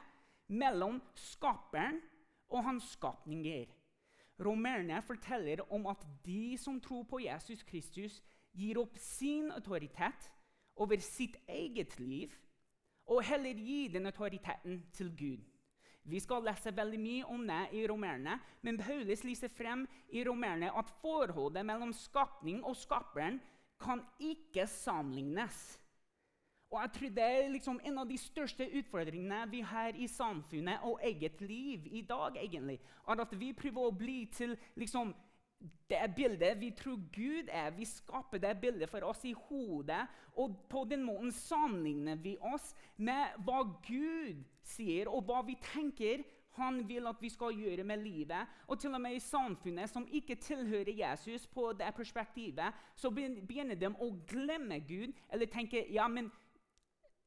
mellom 0.49 1.01
skaperen 1.15 2.01
og 2.49 2.65
hans 2.65 2.85
skapninger. 2.97 3.67
Romerne 4.43 5.03
forteller 5.03 5.63
om 5.73 5.87
at 5.87 6.07
de 6.27 6.59
som 6.59 6.81
tror 6.81 7.03
på 7.03 7.21
Jesus 7.23 7.63
Kristus, 7.63 8.23
gir 8.53 8.77
opp 8.81 8.99
sin 9.01 9.51
autoritet 9.53 10.29
over 10.77 11.01
sitt 11.01 11.37
eget 11.49 11.99
liv 12.01 12.33
og 13.07 13.25
heller 13.25 13.57
gir 13.57 13.93
den 13.93 14.07
autoriteten 14.07 14.83
til 14.93 15.11
Gud. 15.17 15.41
Vi 16.05 16.19
skal 16.21 16.43
lese 16.43 16.73
veldig 16.75 16.99
mye 17.01 17.27
om 17.31 17.45
det 17.47 17.61
i 17.79 17.85
Romerne, 17.87 18.39
men 18.63 18.79
Paulus 18.79 19.23
lyser 19.25 19.49
frem 19.49 19.85
i 20.11 20.25
Romerne 20.27 20.73
at 20.79 20.91
forholdet 21.01 21.67
mellom 21.67 21.93
skapning 21.95 22.65
og 22.65 22.77
skaperen 22.77 23.39
kan 23.83 24.03
ikke 24.23 24.67
sammenlignes. 24.71 25.79
Og 26.73 26.81
jeg 26.81 26.93
tror 26.93 27.09
Det 27.09 27.25
er 27.25 27.49
liksom 27.53 27.81
en 27.85 27.99
av 27.99 28.09
de 28.09 28.17
største 28.19 28.65
utfordringene 28.79 29.43
vi 29.51 29.61
har 29.61 29.93
i 29.93 30.07
samfunnet 30.09 30.81
og 30.89 31.01
eget 31.05 31.41
liv 31.41 31.87
i 31.91 32.01
dag. 32.01 32.37
egentlig. 32.37 32.81
At 33.09 33.41
vi 33.41 33.53
prøver 33.53 33.87
å 33.87 33.91
bli 33.91 34.25
til 34.33 34.57
liksom, 34.77 35.15
det 35.91 36.15
bildet 36.17 36.61
vi 36.61 36.71
tror 36.71 36.97
Gud 37.13 37.49
er. 37.53 37.71
Vi 37.71 37.85
skaper 37.85 38.39
det 38.39 38.61
bildet 38.61 38.89
for 38.89 39.05
oss 39.05 39.25
i 39.25 39.33
hodet. 39.33 40.07
Og 40.37 40.57
på 40.69 40.85
den 40.91 41.03
måten 41.03 41.33
sammenligner 41.33 42.17
vi 42.17 42.37
oss 42.41 42.75
med 42.97 43.37
hva 43.45 43.63
Gud 43.87 44.41
sier, 44.63 45.09
og 45.09 45.25
hva 45.29 45.43
vi 45.47 45.59
tenker 45.75 46.25
han 46.53 46.83
vil 46.89 47.07
at 47.09 47.21
vi 47.21 47.29
skal 47.33 47.57
gjøre 47.57 47.85
med 47.85 47.97
livet. 48.03 48.47
Og 48.67 48.79
til 48.79 48.95
og 48.95 49.01
med 49.01 49.17
i 49.17 49.25
samfunnet 49.25 49.91
som 49.91 50.07
ikke 50.13 50.35
tilhører 50.35 50.93
Jesus, 50.93 51.47
på 51.47 51.73
det 51.73 51.95
perspektivet, 51.97 52.75
så 52.97 53.11
begynner 53.11 53.75
de 53.75 53.89
å 53.89 54.11
glemme 54.29 54.81
Gud 54.81 55.13
eller 55.33 55.47
tenke 55.47 55.87
ja, 55.93 56.09
men 56.09 56.31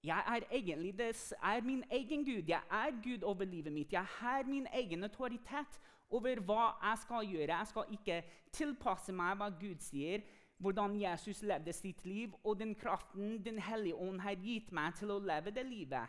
jeg 0.05 0.23
er 0.27 0.45
egentlig 0.51 0.97
det 0.97 1.33
er 1.43 1.61
min 1.65 1.83
egen 1.91 2.25
Gud. 2.25 2.47
Jeg 2.47 2.61
er 2.71 2.91
Gud 3.03 3.23
over 3.23 3.45
livet 3.45 3.73
mitt. 3.73 3.93
Jeg 3.93 4.05
har 4.19 4.43
min 4.45 4.67
egen 4.73 5.03
autoritet 5.03 5.79
over 6.09 6.39
hva 6.45 6.65
jeg 6.83 6.97
skal 7.01 7.25
gjøre. 7.25 7.57
Jeg 7.57 7.67
skal 7.67 7.95
ikke 7.97 8.23
tilpasse 8.53 9.13
meg 9.13 9.37
hva 9.39 9.49
Gud 9.49 9.81
sier, 9.81 10.21
hvordan 10.57 10.99
Jesus 11.01 11.41
levde 11.41 11.73
sitt 11.73 12.05
liv, 12.05 12.35
og 12.43 12.59
den 12.59 12.75
kraften 12.75 13.45
Den 13.45 13.59
hellige 13.59 13.95
ånd 13.95 14.19
har 14.19 14.35
gitt 14.35 14.71
meg 14.71 14.93
til 14.95 15.11
å 15.11 15.19
leve 15.19 15.51
det 15.51 15.65
livet. 15.65 16.07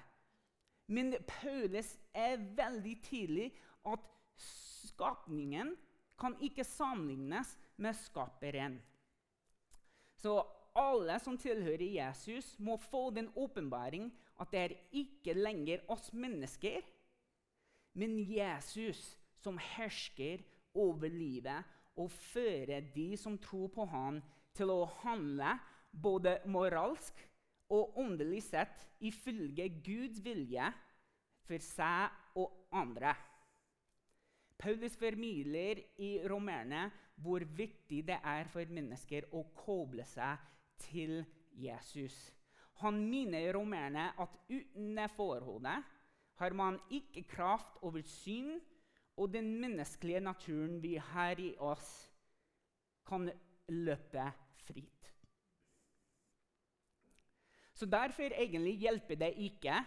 Men 0.87 1.14
Paulus 1.26 1.97
er 2.14 2.38
veldig 2.59 2.95
tydelig 3.02 3.49
at 3.87 4.05
skapningen 4.87 5.75
kan 6.21 6.37
ikke 6.40 6.64
sammenlignes 6.64 7.57
med 7.83 7.97
skaperen. 7.99 8.78
Så 10.16 10.38
alle 10.76 11.19
som 11.21 11.37
tilhører 11.40 11.85
Jesus, 11.85 12.55
må 12.59 12.76
få 12.76 13.11
den 13.16 13.31
åpenbaring 13.37 14.11
at 14.40 14.52
det 14.52 14.61
er 14.61 14.75
ikke 15.00 15.37
lenger 15.37 15.85
oss 15.93 16.11
mennesker, 16.12 16.85
men 17.97 18.19
Jesus 18.21 19.14
som 19.40 19.57
hersker 19.76 20.43
over 20.76 21.09
livet 21.09 21.64
og 21.97 22.11
fører 22.12 22.85
de 22.95 23.14
som 23.16 23.38
tror 23.40 23.71
på 23.73 23.87
ham, 23.88 24.21
til 24.57 24.73
å 24.73 24.87
handle 25.02 25.57
både 25.93 26.38
moralsk 26.49 27.19
og 27.73 27.99
åndelig 27.99 28.42
sett 28.46 28.87
ifølge 29.00 29.68
Guds 29.85 30.23
vilje 30.25 30.68
for 31.46 31.62
seg 31.62 32.38
og 32.38 32.52
andre. 32.75 33.14
Paulus 34.58 34.96
formidler 34.96 35.82
i 36.00 36.16
romerne 36.28 36.87
hvor 37.23 37.44
viktig 37.56 38.02
det 38.08 38.18
er 38.25 38.49
for 38.52 38.73
mennesker 38.73 39.28
å 39.32 39.44
koble 39.56 40.04
seg 40.08 40.40
til 40.88 41.20
Jesus. 41.56 42.16
Han 42.82 43.00
minner 43.08 43.54
romerne 43.56 44.11
at 44.20 44.32
uten 44.50 44.96
det 44.96 45.08
forholdet 45.16 45.85
har 46.37 46.52
man 46.52 46.76
ikke 46.92 47.25
kraft 47.30 47.78
over 47.82 48.04
syn, 48.04 48.58
og 49.16 49.32
den 49.32 49.49
menneskelige 49.61 50.20
naturen 50.20 50.82
vi 50.82 50.96
har 51.00 51.40
i 51.40 51.54
oss, 51.58 52.12
kan 53.08 53.30
løpe 53.68 54.26
fritt. 54.66 55.15
Så 57.76 57.87
Derfor 57.87 58.33
egentlig 58.33 58.78
hjelper 58.80 59.18
det 59.21 59.35
ikke 59.37 59.83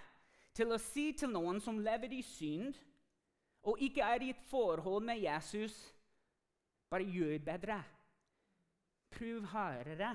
til 0.54 0.74
å 0.74 0.78
si 0.78 1.10
til 1.18 1.32
noen 1.34 1.58
som 1.64 1.80
lever 1.82 2.14
i 2.14 2.22
synd 2.22 2.78
og 3.66 3.82
ikke 3.82 4.06
er 4.06 4.24
i 4.24 4.30
et 4.34 4.44
forhold 4.50 5.04
med 5.08 5.20
Jesus 5.24 5.74
bare 6.90 7.06
gjør 7.06 7.42
bedre. 7.46 7.80
Prøv 9.10 9.46
hardere. 9.52 10.14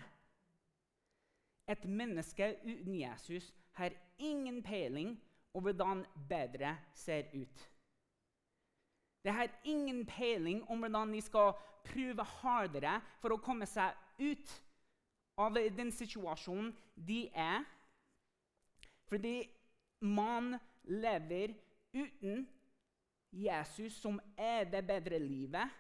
Et 1.69 1.85
menneske 1.85 2.57
uten 2.63 2.95
Jesus 2.95 3.51
har 3.73 3.91
ingen 4.19 4.63
peiling 4.63 5.17
over 5.55 5.73
hvordan 5.73 6.05
bedre 6.29 6.77
ser 6.95 7.31
ut. 7.35 7.71
Det 9.25 9.33
har 9.33 9.51
ingen 9.65 10.07
peiling 10.07 10.63
om 10.71 10.79
hvordan 10.79 11.13
de 11.13 11.21
skal 11.21 11.55
prøve 11.85 12.25
hardere 12.41 13.01
for 13.21 13.35
å 13.35 13.41
komme 13.43 13.67
seg 13.67 13.95
ut 14.21 14.51
av 15.37 15.57
den 15.77 15.91
situasjonen 15.93 16.73
de 16.95 17.29
er. 17.31 17.65
Fordi 19.09 19.45
man 20.01 20.55
lever 20.85 21.55
uten 21.95 22.47
Jesus, 23.35 23.97
som 23.99 24.21
er 24.39 24.65
det 24.71 24.85
bedre 24.87 25.19
livet, 25.19 25.71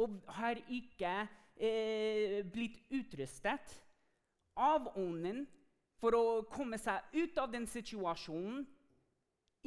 og 0.00 0.20
har 0.32 0.56
ikke 0.68 1.12
eh, 1.56 2.40
blitt 2.48 2.80
utrustet 2.90 3.74
av 4.56 4.88
Ånden 4.96 5.44
for 6.00 6.16
å 6.16 6.24
komme 6.48 6.78
seg 6.80 7.04
ut 7.12 7.38
av 7.40 7.50
den 7.52 7.66
situasjonen 7.68 8.64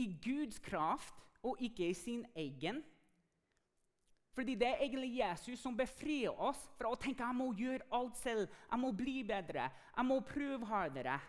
i 0.01 0.08
Guds 0.24 0.58
kraft 0.63 1.22
og 1.46 1.62
ikke 1.62 1.91
i 1.91 1.98
sin 1.98 2.25
egen. 2.39 2.82
Fordi 4.33 4.55
det 4.57 4.67
er 4.67 4.81
egentlig 4.81 5.11
Jesus 5.19 5.61
som 5.61 5.75
befrir 5.77 6.31
oss 6.41 6.61
fra 6.77 6.89
å 6.89 6.97
tenke 6.97 7.25
jeg 7.25 7.37
må 7.37 7.51
gjøre 7.57 7.85
alt 7.93 8.17
selv. 8.17 8.47
Jeg 8.71 8.81
må 8.81 8.89
bli 8.97 9.19
bedre. 9.29 9.67
Jeg 9.93 10.09
må 10.09 10.17
prøve 10.25 10.69
hardere. 10.69 11.19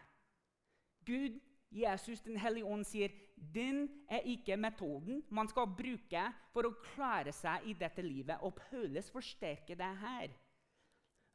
Gud, 1.04 1.37
Jesus 1.75 2.23
den 2.25 2.38
hellige 2.40 2.70
ånd, 2.70 2.87
sier 2.88 3.12
den 3.34 3.84
er 4.08 4.25
ikke 4.30 4.56
metoden 4.56 5.20
man 5.34 5.50
skal 5.50 5.68
bruke 5.76 6.23
for 6.54 6.68
å 6.68 6.76
klare 6.94 7.34
seg 7.34 7.66
i 7.68 7.75
dette 7.76 8.02
livet. 8.04 8.40
Og 8.40 8.56
Paulus 8.56 9.11
forsterker 9.12 9.76
det 9.76 9.92
her. 10.00 10.32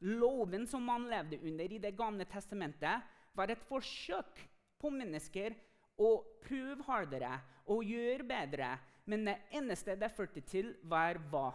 Loven 0.00 0.64
som 0.66 0.82
man 0.82 1.06
levde 1.10 1.38
under 1.44 1.70
i 1.70 1.78
Det 1.78 1.92
gamle 1.96 2.24
testamentet, 2.24 3.04
var 3.36 3.50
et 3.52 3.62
forsøk 3.68 4.40
på 4.80 4.90
mennesker 4.90 5.54
å 6.00 6.16
prøve 6.42 6.82
hardere 6.88 7.36
og 7.70 7.84
gjøre 7.84 8.26
bedre. 8.26 8.70
Men 9.10 9.26
det 9.26 9.36
eneste 9.58 9.96
det 9.98 10.12
førte 10.14 10.42
til, 10.46 10.74
var 10.86 11.18
hva? 11.32 11.50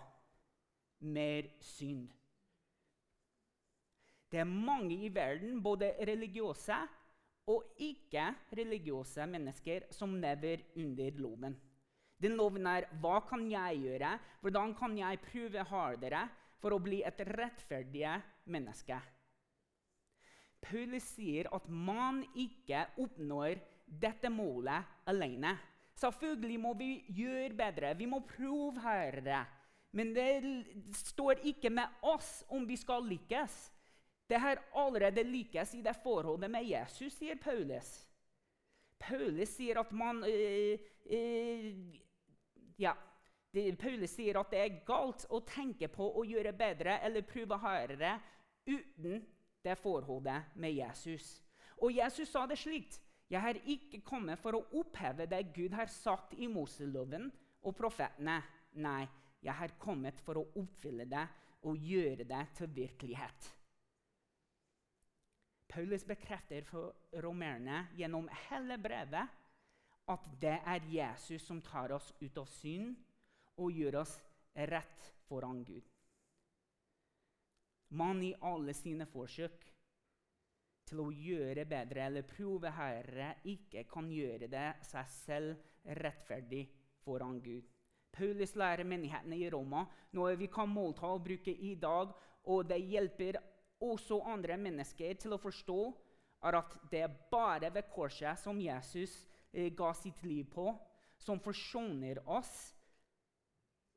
Mer 1.06 1.48
synd. 1.64 2.10
Det 4.32 4.42
er 4.42 4.50
mange 4.50 4.98
i 5.06 5.10
verden, 5.14 5.62
både 5.64 5.94
religiøse 6.08 6.78
og 7.54 7.78
ikke-religiøse 7.80 9.28
mennesker, 9.30 9.86
som 9.94 10.16
lever 10.20 10.66
under 10.82 11.20
loven. 11.22 11.56
Den 12.20 12.36
loven 12.40 12.68
er 12.68 12.88
hva 13.04 13.20
kan 13.28 13.46
jeg 13.52 13.84
gjøre, 13.84 14.16
hvordan 14.42 14.74
kan 14.76 14.98
jeg 14.98 15.22
prøve 15.28 15.66
hardere 15.70 16.24
for 16.60 16.76
å 16.76 16.82
bli 16.82 17.04
et 17.06 17.22
rettferdig 17.38 18.16
menneske. 18.52 18.98
Paulus 20.66 21.06
sier 21.14 21.52
at 21.54 21.68
man 21.70 22.24
ikke 22.34 22.88
oppnår 23.04 23.60
dette 23.86 24.32
målet 24.34 25.06
alene. 25.12 25.54
Selvfølgelig 25.96 26.60
må 26.60 26.74
vi 26.76 26.90
gjøre 27.16 27.54
bedre, 27.56 27.94
vi 27.98 28.06
må 28.06 28.20
prøve 28.28 28.80
hardere. 28.84 29.46
Men 29.96 30.12
det 30.16 30.66
står 30.92 31.40
ikke 31.48 31.70
med 31.72 32.02
oss 32.04 32.44
om 32.52 32.66
vi 32.68 32.76
skal 32.76 33.06
lykkes. 33.08 33.72
Det 34.28 34.40
har 34.42 34.60
allerede 34.76 35.24
lykkes 35.24 35.74
i 35.74 35.82
det 35.86 35.96
forholdet 36.04 36.52
med 36.52 36.68
Jesus, 36.68 37.14
sier 37.14 37.40
Paulus. 37.40 38.02
Paulus 39.00 39.54
sier 39.56 39.80
at 39.80 39.92
man 39.92 40.24
øh, 40.28 40.80
øh, 41.12 41.74
Ja. 42.78 42.94
Paulus 43.80 44.12
sier 44.12 44.36
at 44.36 44.52
det 44.52 44.60
er 44.60 44.80
galt 44.84 45.22
å 45.32 45.40
tenke 45.48 45.88
på 45.88 46.10
å 46.20 46.26
gjøre 46.28 46.52
bedre 46.52 46.98
eller 47.08 47.24
prøve 47.24 47.56
hardere 47.64 48.18
uten 48.68 49.22
det 49.64 49.78
forholdet 49.80 50.58
med 50.60 50.76
Jesus. 50.76 51.40
Og 51.80 51.96
Jesus 51.96 52.30
sa 52.30 52.44
det 52.50 52.58
slik 52.60 52.98
jeg 53.30 53.42
har 53.42 53.58
ikke 53.66 54.04
kommet 54.06 54.40
for 54.42 54.58
å 54.58 54.66
oppheve 54.80 55.26
det 55.30 55.42
Gud 55.56 55.74
har 55.74 55.90
sagt 55.90 56.36
i 56.38 56.48
Moseloven 56.52 57.32
og 57.66 57.74
profetene. 57.78 58.38
Nei, 58.78 59.06
jeg 59.42 59.56
har 59.56 59.74
kommet 59.82 60.20
for 60.26 60.42
å 60.42 60.48
oppfylle 60.62 61.08
det 61.10 61.24
og 61.66 61.82
gjøre 61.82 62.28
det 62.28 62.44
til 62.58 62.70
virkelighet. 62.76 63.50
Paulus 65.76 66.06
bekrefter 66.08 66.64
for 66.70 66.94
romerne 67.24 67.88
gjennom 67.98 68.30
hele 68.46 68.78
brevet 68.80 69.42
at 70.08 70.28
det 70.40 70.60
er 70.62 70.86
Jesus 70.92 71.44
som 71.48 71.62
tar 71.66 71.92
oss 71.96 72.12
ut 72.22 72.38
av 72.38 72.48
synd 72.60 72.94
og 73.58 73.74
gjør 73.74 74.02
oss 74.04 74.14
rett 74.70 75.10
foran 75.26 75.64
Gud. 75.66 75.84
Man 77.98 78.22
i 78.24 78.34
alle 78.46 78.74
sine 78.78 79.08
forsøk 79.10 79.66
til 80.86 81.02
å 81.02 81.12
gjøre 81.12 81.66
bedre 81.70 82.06
eller 82.08 82.28
prove 82.30 82.72
Herre 82.76 83.34
ikke 83.52 83.86
kan 83.90 84.10
gjøre 84.12 84.50
det 84.52 84.68
seg 84.86 85.10
selv 85.12 85.96
rettferdig 86.02 86.66
foran 87.06 87.40
Gud. 87.44 87.66
Paulus 88.16 88.56
lærer 88.56 88.88
menighetene 88.88 89.38
i 89.38 89.50
Roma 89.52 89.84
noe 90.16 90.38
vi 90.40 90.48
kan 90.52 90.72
målta 90.72 91.10
og 91.12 91.26
bruke 91.26 91.52
i 91.52 91.74
dag, 91.76 92.14
og 92.48 92.68
det 92.70 92.80
hjelper 92.80 93.40
også 93.84 94.22
andre 94.32 94.58
mennesker 94.62 95.18
til 95.20 95.36
å 95.36 95.42
forstå 95.42 95.80
er 96.46 96.60
at 96.60 96.76
det 96.92 97.02
er 97.04 97.18
bare 97.32 97.72
ved 97.74 97.90
korset 97.94 98.40
som 98.40 98.60
Jesus 98.62 99.14
eh, 99.52 99.72
ga 99.76 99.92
sitt 99.98 100.22
liv 100.24 100.46
på, 100.54 100.70
som 101.18 101.42
forsoner 101.42 102.22
oss 102.30 102.54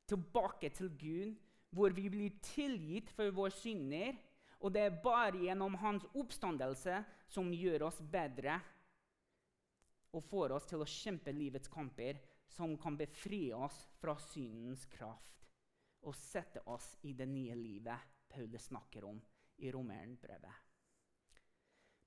tilbake 0.09 0.71
til 0.73 0.89
Gud, 0.97 1.35
hvor 1.69 1.93
vi 1.93 2.07
blir 2.09 2.39
tilgitt 2.41 3.11
for 3.13 3.29
våre 3.35 3.53
synder 3.53 4.17
og 4.59 4.73
det 4.75 4.81
er 4.83 4.99
bare 5.03 5.39
gjennom 5.39 5.77
hans 5.79 6.05
oppstandelse 6.19 6.99
som 7.31 7.53
gjør 7.53 7.87
oss 7.87 8.01
bedre 8.01 8.57
og 10.15 10.25
får 10.25 10.55
oss 10.57 10.67
til 10.67 10.83
å 10.83 10.89
kjempe 10.89 11.31
livets 11.31 11.69
kamper, 11.71 12.17
som 12.49 12.73
kan 12.81 12.97
befri 12.97 13.51
oss 13.53 13.77
fra 14.01 14.15
syndens 14.19 14.87
kraft 14.89 15.45
og 16.07 16.15
sette 16.17 16.63
oss 16.71 16.95
i 17.05 17.13
det 17.13 17.27
nye 17.29 17.55
livet 17.55 18.07
Paulus 18.29 18.69
snakker 18.69 19.05
om 19.05 19.19
i 19.59 19.71
romerenbrevet. 19.71 20.65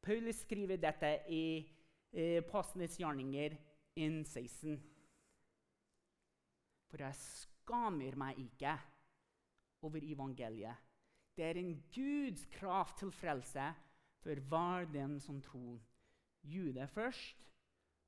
Paulus 0.03 0.43
skriver 0.43 0.81
dette 0.83 1.11
i 1.31 1.45
eh, 2.11 2.39
Apostlenes 2.41 2.97
gjerninger 2.99 3.55
1.16. 3.95 4.79
For 6.91 7.05
jeg 7.07 7.21
skammer 7.21 8.19
meg 8.19 8.41
ikke 8.43 8.75
over 9.87 10.03
evangeliet 10.05 10.92
det 11.37 11.45
er 11.45 11.59
en 11.61 11.75
Guds 11.95 12.45
krav 12.53 12.93
til 12.99 13.13
frelse 13.13 13.73
for 14.23 14.41
hver 14.49 14.85
den 14.93 15.21
som 15.21 15.41
tror. 15.43 15.81
Jude 16.43 16.89
først, 16.89 17.49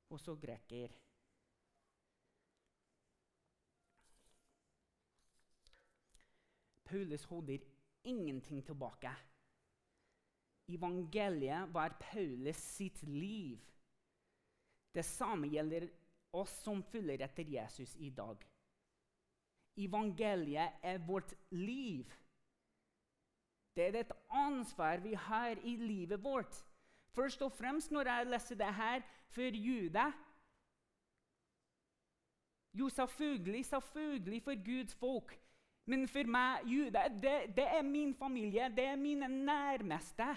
og 0.09 0.19
så 0.19 0.35
greker. 0.35 0.91
Paulus 6.85 7.23
holder 7.23 7.57
ingenting 8.03 8.65
tilbake. 8.65 9.11
Evangeliet 10.69 11.73
var 11.73 11.97
Paulus 11.99 12.55
sitt 12.55 13.03
liv. 13.03 13.59
Det 14.93 15.05
samme 15.05 15.47
gjelder 15.47 15.87
oss 16.33 16.53
som 16.63 16.83
følger 16.83 17.23
etter 17.25 17.49
Jesus 17.49 17.95
i 17.95 18.09
dag. 18.09 18.37
Evangeliet 19.77 20.79
er 20.83 21.01
vårt 21.07 21.33
liv. 21.51 22.11
Det 23.75 23.87
er 23.87 23.99
et 23.99 24.11
ansvar 24.29 24.97
vi 25.03 25.13
har 25.13 25.57
i 25.63 25.75
livet 25.75 26.23
vårt. 26.23 26.65
Først 27.15 27.41
og 27.41 27.51
fremst 27.51 27.91
når 27.91 28.07
jeg 28.07 28.27
leser 28.27 28.55
det 28.55 28.73
her 28.75 29.01
for 29.27 29.41
Juda. 29.55 30.11
Jo, 32.73 32.89
selvfølgelig, 32.89 33.65
selvfølgelig 33.65 34.43
for 34.43 34.65
Guds 34.65 34.95
folk. 34.95 35.39
Men 35.85 36.07
for 36.07 36.27
meg, 36.27 36.65
Juda, 36.65 37.07
det, 37.07 37.55
det 37.55 37.67
er 37.77 37.81
min 37.81 38.15
familie, 38.15 38.69
det 38.75 38.85
er 38.85 38.95
mine 38.95 39.27
nærmeste. 39.27 40.27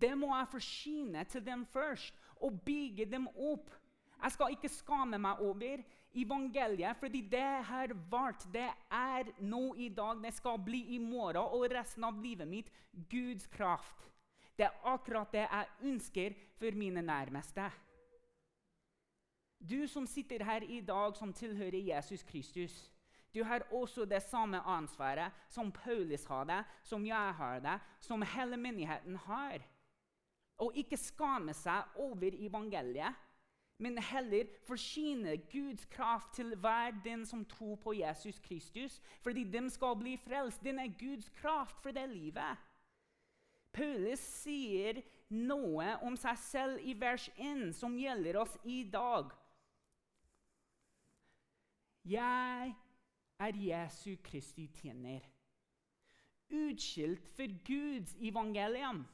Det 0.00 0.18
må 0.18 0.36
jeg 0.36 0.48
forsyne 0.50 1.24
til 1.24 1.46
dem 1.46 1.66
først 1.66 2.14
og 2.36 2.60
bygge 2.64 3.04
dem 3.04 3.28
opp. 3.28 3.70
Jeg 4.22 4.32
skal 4.32 4.50
ikke 4.50 4.68
skamme 4.68 5.18
meg 5.18 5.38
over 5.38 5.82
evangeliet, 6.16 6.96
fordi 7.00 7.20
det 7.30 7.62
har 7.68 7.92
vart. 8.10 8.46
Det 8.52 8.68
er 8.90 9.30
nå 9.44 9.74
i 9.76 9.88
dag, 9.88 10.22
det 10.22 10.34
skal 10.34 10.58
bli 10.64 10.82
i 10.96 10.98
morgen 11.02 11.42
og 11.42 11.68
resten 11.72 12.04
av 12.08 12.18
livet 12.22 12.48
mitt 12.48 12.70
Guds 13.10 13.46
kraft. 13.52 14.06
Det 14.56 14.64
er 14.64 14.84
akkurat 14.88 15.32
det 15.32 15.44
jeg 15.44 15.90
ønsker 15.92 16.36
for 16.56 16.76
mine 16.78 17.02
nærmeste. 17.04 17.68
Du 19.60 19.86
som 19.88 20.06
sitter 20.06 20.44
her 20.44 20.64
i 20.64 20.80
dag, 20.80 21.16
som 21.16 21.32
tilhører 21.32 21.80
Jesus 21.80 22.22
Kristus, 22.22 22.76
du 23.34 23.42
har 23.44 23.66
også 23.72 24.06
det 24.08 24.22
samme 24.22 24.62
ansvaret 24.64 25.32
som 25.52 25.72
Paulus 25.72 26.24
har 26.24 26.44
det, 26.48 26.62
som 26.82 27.04
jeg 27.04 27.32
har 27.36 27.60
det, 27.60 27.74
som 28.00 28.22
hele 28.22 28.56
menigheten 28.56 29.16
har. 29.26 29.60
Og 30.64 30.72
ikke 30.80 30.96
skamme 30.96 31.52
seg 31.52 31.98
over 32.00 32.32
evangeliet 32.32 33.25
men 33.78 33.98
heller 33.98 34.48
forsyne 34.64 35.36
Guds 35.52 35.84
kraft 35.84 36.34
til 36.34 36.54
hver 36.56 36.94
den 37.04 37.26
som 37.26 37.44
tror 37.44 37.76
på 37.76 37.92
Jesus 37.92 38.38
Kristus, 38.38 39.00
fordi 39.22 39.44
de 39.44 39.70
skal 39.70 39.96
bli 40.00 40.16
frelst. 40.16 40.64
Den 40.64 40.78
er 40.78 40.98
Guds 40.98 41.28
kraft 41.28 41.82
for 41.82 41.90
det 41.90 42.08
livet. 42.08 42.56
Paulus 43.72 44.20
sier 44.20 45.02
noe 45.28 45.90
om 46.06 46.16
seg 46.16 46.38
selv 46.40 46.80
i 46.80 46.94
vers 46.96 47.28
1 47.36 47.74
som 47.76 47.98
gjelder 47.98 48.38
oss 48.40 48.56
i 48.64 48.82
dag. 48.92 49.28
Jeg 52.06 52.72
er 53.42 53.58
Jesu 53.60 54.14
Kristi 54.24 54.68
tjener, 54.78 55.20
utskilt 56.48 57.28
for 57.36 57.50
Guds 57.66 58.14
evangelium. 58.22 59.04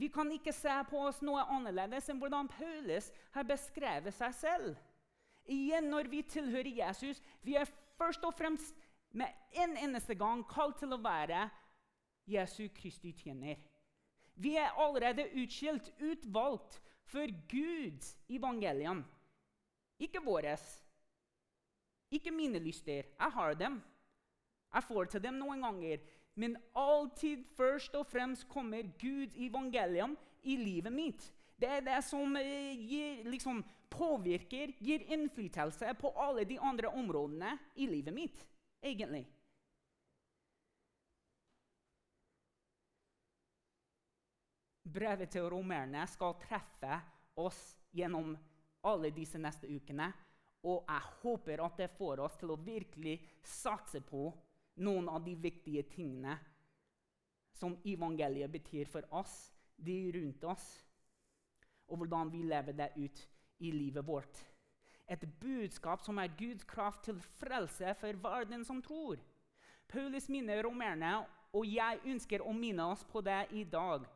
Vi 0.00 0.08
kan 0.08 0.30
ikke 0.32 0.52
se 0.56 0.72
på 0.88 1.00
oss 1.10 1.18
noe 1.20 1.42
annerledes 1.52 2.08
enn 2.08 2.20
hvordan 2.22 2.48
Paulus 2.48 3.10
har 3.34 3.44
beskrevet 3.48 4.16
seg 4.16 4.36
selv. 4.38 4.78
Igjen, 5.50 5.90
når 5.92 6.08
vi 6.08 6.22
tilhører 6.24 6.70
Jesus, 6.78 7.20
vi 7.44 7.58
er 7.60 7.68
først 7.98 8.24
og 8.24 8.32
fremst 8.38 8.78
med 9.12 9.28
en 9.60 9.76
eneste 9.76 10.16
gang 10.16 10.44
kalt 10.48 10.78
til 10.80 10.94
å 10.94 11.00
være 11.02 11.48
Jesu 12.30 12.70
Kristi 12.72 13.12
tjener. 13.18 13.58
Vi 14.40 14.54
er 14.56 14.76
allerede 14.80 15.28
utskilt, 15.36 15.90
utvalgt 16.00 16.78
for 17.10 17.28
Guds 17.50 18.14
evangelium, 18.30 19.02
ikke 20.00 20.22
våres. 20.24 20.62
Ikke 22.10 22.32
mine 22.32 22.58
lyster. 22.58 23.04
Jeg 23.04 23.34
har 23.36 23.54
dem. 23.54 23.82
Jeg 24.70 24.86
får 24.86 25.10
til 25.10 25.22
dem 25.24 25.38
noen 25.40 25.62
ganger. 25.64 26.02
Men 26.38 26.56
alltid 26.78 27.42
først 27.56 27.96
og 27.98 28.06
fremst 28.06 28.46
kommer 28.48 28.86
Guds 29.00 29.34
evangelium 29.36 30.16
i 30.42 30.56
livet 30.56 30.92
mitt. 30.94 31.26
Det 31.60 31.68
er 31.68 31.82
det 31.84 31.98
som 32.06 32.36
eh, 32.40 32.72
gir, 32.78 33.24
liksom, 33.28 33.60
påvirker, 33.90 34.72
gir 34.80 35.04
innflytelse 35.12 35.92
på 36.00 36.12
alle 36.16 36.46
de 36.48 36.56
andre 36.58 36.88
områdene 36.88 37.50
i 37.76 37.88
livet 37.90 38.14
mitt, 38.14 38.46
egentlig. 38.82 39.26
Brevet 44.90 45.30
til 45.30 45.50
romerne 45.52 46.06
skal 46.10 46.38
treffe 46.40 46.96
oss 47.38 47.60
gjennom 47.94 48.32
alle 48.88 49.12
disse 49.14 49.38
neste 49.38 49.68
ukene. 49.68 50.08
Og 50.64 50.84
jeg 50.88 51.12
håper 51.22 51.62
at 51.64 51.76
det 51.78 51.92
får 51.96 52.24
oss 52.24 52.40
til 52.40 52.54
å 52.54 52.62
virkelig 52.64 53.18
satse 53.44 54.00
på 54.04 54.30
noen 54.80 55.08
av 55.08 55.24
de 55.24 55.34
viktige 55.36 55.84
tingene 55.92 56.36
som 57.56 57.76
evangeliet 57.84 58.52
betyr 58.52 58.88
for 58.88 59.04
oss, 59.16 59.52
de 59.76 59.96
rundt 60.14 60.44
oss, 60.44 60.66
og 61.90 62.00
hvordan 62.00 62.30
vi 62.32 62.44
lever 62.48 62.76
det 62.76 62.92
ut 62.96 63.26
i 63.60 63.72
livet 63.74 64.06
vårt. 64.06 64.44
Et 65.10 65.24
budskap 65.40 66.02
som 66.04 66.18
er 66.22 66.32
Guds 66.38 66.64
kraft 66.64 67.04
til 67.04 67.18
frelse 67.40 67.94
for 67.98 68.22
verden 68.22 68.64
som 68.64 68.82
tror. 68.82 69.18
Paulus 69.88 70.28
minner 70.28 70.62
romerne, 70.62 71.24
og 71.52 71.66
jeg 71.66 71.98
ønsker 72.06 72.44
å 72.46 72.52
minne 72.54 72.86
oss 72.92 73.02
på 73.04 73.20
det 73.26 73.42
i 73.58 73.64
dag. 73.64 74.06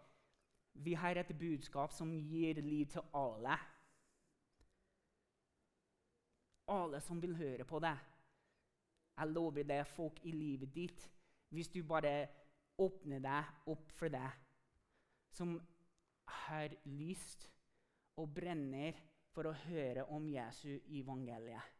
Vi 0.75 0.95
har 0.95 1.19
et 1.19 1.33
budskap 1.39 1.93
som 1.93 2.13
gir 2.15 2.61
liv 2.63 2.87
til 2.93 3.03
alle. 3.15 3.59
Alle 6.71 7.01
som 7.03 7.21
vil 7.23 7.35
høre 7.37 7.67
på 7.67 7.83
det. 7.83 7.97
Jeg 9.15 9.31
lover 9.31 9.67
deg 9.69 9.87
folk 9.87 10.19
i 10.27 10.33
livet 10.35 10.73
ditt, 10.75 11.05
hvis 11.55 11.71
du 11.71 11.83
bare 11.87 12.27
åpner 12.83 13.23
deg 13.23 13.71
opp 13.71 13.93
for 13.95 14.11
det, 14.11 14.31
som 15.31 15.55
har 16.45 16.75
lyst 16.85 17.47
og 18.19 18.33
brenner 18.35 18.99
for 19.35 19.51
å 19.51 19.57
høre 19.67 20.07
om 20.15 20.27
Jesu 20.31 20.81
evangeliet. 20.95 21.71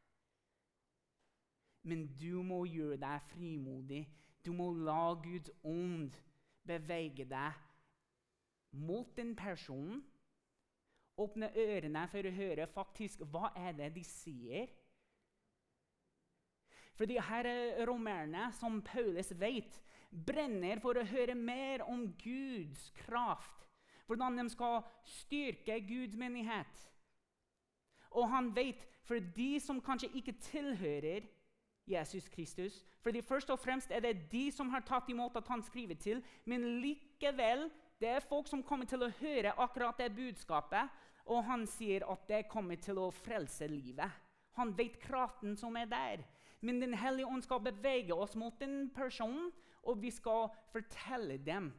Men 1.85 2.07
du 2.17 2.41
må 2.43 2.63
gjøre 2.65 2.97
deg 3.03 3.27
frimodig. 3.29 4.05
Du 4.45 4.53
må 4.57 4.71
la 4.73 5.13
Guds 5.21 5.51
ånd 5.69 6.17
bevege 6.65 7.27
deg 7.29 7.61
mot 8.81 9.11
den 9.17 9.35
personen. 9.37 10.01
Åpne 11.21 11.53
ørene 11.61 12.07
for 12.11 12.27
å 12.27 12.35
høre 12.35 12.67
faktisk 12.73 13.23
hva 13.31 13.53
er 13.55 13.77
det 13.79 13.93
de 13.95 14.03
sier. 14.07 14.73
For 16.95 17.11
de 17.11 17.19
her 17.21 17.49
romerne, 17.89 18.51
som 18.55 18.83
Paulus 18.83 19.33
vet, 19.41 19.81
brenner 20.11 20.79
for 20.83 20.99
å 20.99 21.07
høre 21.09 21.35
mer 21.35 21.83
om 21.91 22.07
Guds 22.23 22.91
kraft. 23.05 23.69
Hvordan 24.07 24.39
de 24.39 24.49
skal 24.53 24.83
styrke 25.09 25.81
Guds 25.89 26.17
menighet. 26.17 26.83
Og 28.15 28.29
han 28.31 28.53
vet, 28.55 28.85
for 29.05 29.19
de 29.37 29.57
som 29.61 29.81
kanskje 29.83 30.13
ikke 30.15 30.37
tilhører 30.51 31.27
Jesus 31.91 32.29
Kristus 32.33 32.85
fordi 33.05 33.21
Først 33.21 33.51
og 33.53 33.59
fremst 33.61 33.91
er 33.93 34.01
det 34.01 34.31
de 34.33 34.47
som 34.53 34.71
har 34.73 34.81
tatt 34.89 35.11
imot 35.13 35.35
at 35.37 35.49
han 35.53 35.63
skriver 35.63 35.99
til, 36.01 36.23
men 36.49 36.63
likevel 36.81 37.67
det 38.01 38.09
er 38.09 38.25
folk 38.25 38.49
som 38.49 38.63
kommer 38.65 38.89
til 38.89 39.05
å 39.05 39.11
høre 39.19 39.53
akkurat 39.61 39.99
det 40.01 40.15
budskapet, 40.17 40.89
og 41.29 41.45
han 41.45 41.67
sier 41.69 42.07
at 42.09 42.25
det 42.29 42.47
kommer 42.49 42.81
til 42.81 42.99
å 43.01 43.11
frelse 43.13 43.69
livet. 43.69 44.09
Han 44.57 44.73
vet 44.77 44.97
kraften 45.03 45.53
som 45.57 45.77
er 45.77 45.91
der. 45.91 46.25
Men 46.65 46.81
Den 46.81 46.95
hellige 46.97 47.29
ånd 47.29 47.45
skal 47.45 47.61
bevege 47.61 48.15
oss 48.17 48.37
mot 48.41 48.57
den 48.61 48.89
personen, 48.95 49.51
og 49.85 50.01
vi 50.01 50.11
skal 50.11 50.49
fortelle 50.73 51.37
dem 51.45 51.73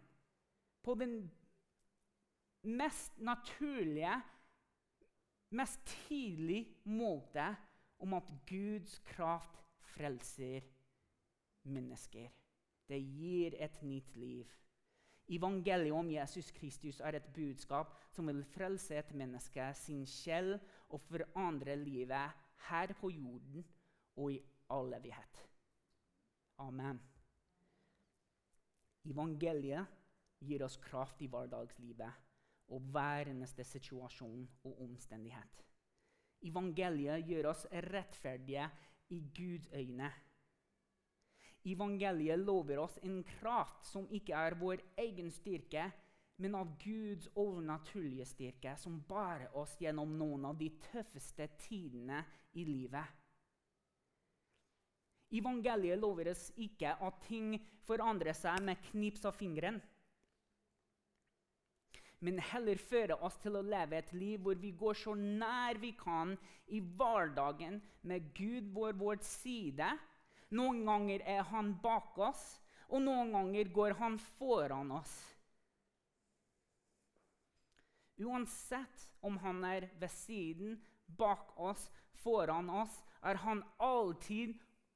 på 0.86 0.94
den 1.00 1.32
mest 2.62 3.18
naturlige, 3.18 4.14
mest 5.50 5.82
tidlige 6.06 6.76
måte 6.86 7.48
om 8.00 8.14
at 8.14 8.30
Guds 8.46 9.00
kraft 9.10 9.64
frelser 9.96 10.62
mennesker. 11.66 12.30
Det 12.86 13.02
gir 13.02 13.58
et 13.58 13.82
nytt 13.82 14.16
liv. 14.16 14.46
Evangeliet 15.26 15.98
om 15.98 16.12
Jesus 16.12 16.52
Kristus 16.54 17.00
er 17.02 17.18
et 17.18 17.32
budskap 17.34 17.96
som 18.14 18.28
vil 18.30 18.44
frelse 18.54 19.00
et 19.00 19.14
menneske, 19.18 19.72
sin 19.74 20.06
sjel 20.06 20.60
og 20.94 21.02
forandre 21.02 21.74
livet 21.76 22.44
her 22.70 22.94
på 23.00 23.10
jorden 23.10 23.66
og 24.16 24.36
i 24.36 24.44
all 24.74 24.94
evighet. 24.94 25.42
Amen. 26.64 27.00
Evangeliet 29.06 29.86
gir 30.46 30.64
oss 30.66 30.78
kraft 30.82 31.22
i 31.22 31.30
hverdagslivet 31.30 32.24
og 32.74 32.90
hver 32.94 33.30
eneste 33.30 33.64
situasjon 33.68 34.46
og 34.66 34.82
omstendighet. 34.88 35.62
Evangeliet 36.46 37.26
gjør 37.28 37.52
oss 37.52 37.66
rettferdige 37.90 38.70
i 39.14 39.20
Guds 39.36 39.68
øyne. 39.74 40.10
Evangeliet 41.66 42.40
lover 42.40 42.82
oss 42.84 42.98
en 43.04 43.24
kraft 43.40 43.86
som 43.90 44.10
ikke 44.14 44.34
er 44.38 44.58
vår 44.60 44.82
egen 45.02 45.32
styrke, 45.34 45.88
men 46.38 46.56
av 46.58 46.74
Guds 46.82 47.30
overnaturlige 47.40 48.26
styrke, 48.28 48.76
som 48.78 49.00
bærer 49.08 49.54
oss 49.58 49.78
gjennom 49.80 50.18
noen 50.20 50.50
av 50.50 50.58
de 50.60 50.70
tøffeste 50.92 51.48
tidene 51.62 52.20
i 52.54 52.66
livet. 52.68 53.25
Evangeliet 55.36 56.00
lover 56.00 56.32
oss 56.32 56.48
ikke 56.62 56.94
at 57.08 57.20
ting 57.28 57.56
forandrer 57.88 58.36
seg 58.38 58.64
med 58.66 58.82
knips 58.92 59.26
av 59.28 59.36
fingeren. 59.38 59.82
Men 62.24 62.40
heller 62.52 62.80
fører 62.80 63.22
oss 63.26 63.36
til 63.44 63.58
å 63.60 63.66
leve 63.66 64.00
et 64.00 64.12
liv 64.16 64.42
hvor 64.42 64.58
vi 64.58 64.72
går 64.80 64.98
så 64.98 65.14
nær 65.18 65.78
vi 65.82 65.92
kan 66.00 66.34
i 66.74 66.80
hverdagen 66.80 67.82
med 68.08 68.32
Gud 68.38 68.72
vår 68.74 68.96
vår 68.98 69.20
side. 69.26 69.90
Noen 70.56 70.86
ganger 70.88 71.26
er 71.28 71.44
han 71.52 71.74
bak 71.84 72.18
oss, 72.22 72.44
og 72.90 73.04
noen 73.04 73.34
ganger 73.36 73.70
går 73.76 73.98
han 74.00 74.18
foran 74.38 74.94
oss. 74.96 75.14
Uansett 78.22 79.10
om 79.26 79.38
han 79.44 79.64
er 79.68 79.90
ved 80.00 80.14
siden, 80.14 80.78
bak 81.06 81.52
oss, 81.60 81.90
foran 82.24 82.70
oss, 82.72 83.02
er 83.22 83.42
han 83.44 83.64
alltid 83.84 84.56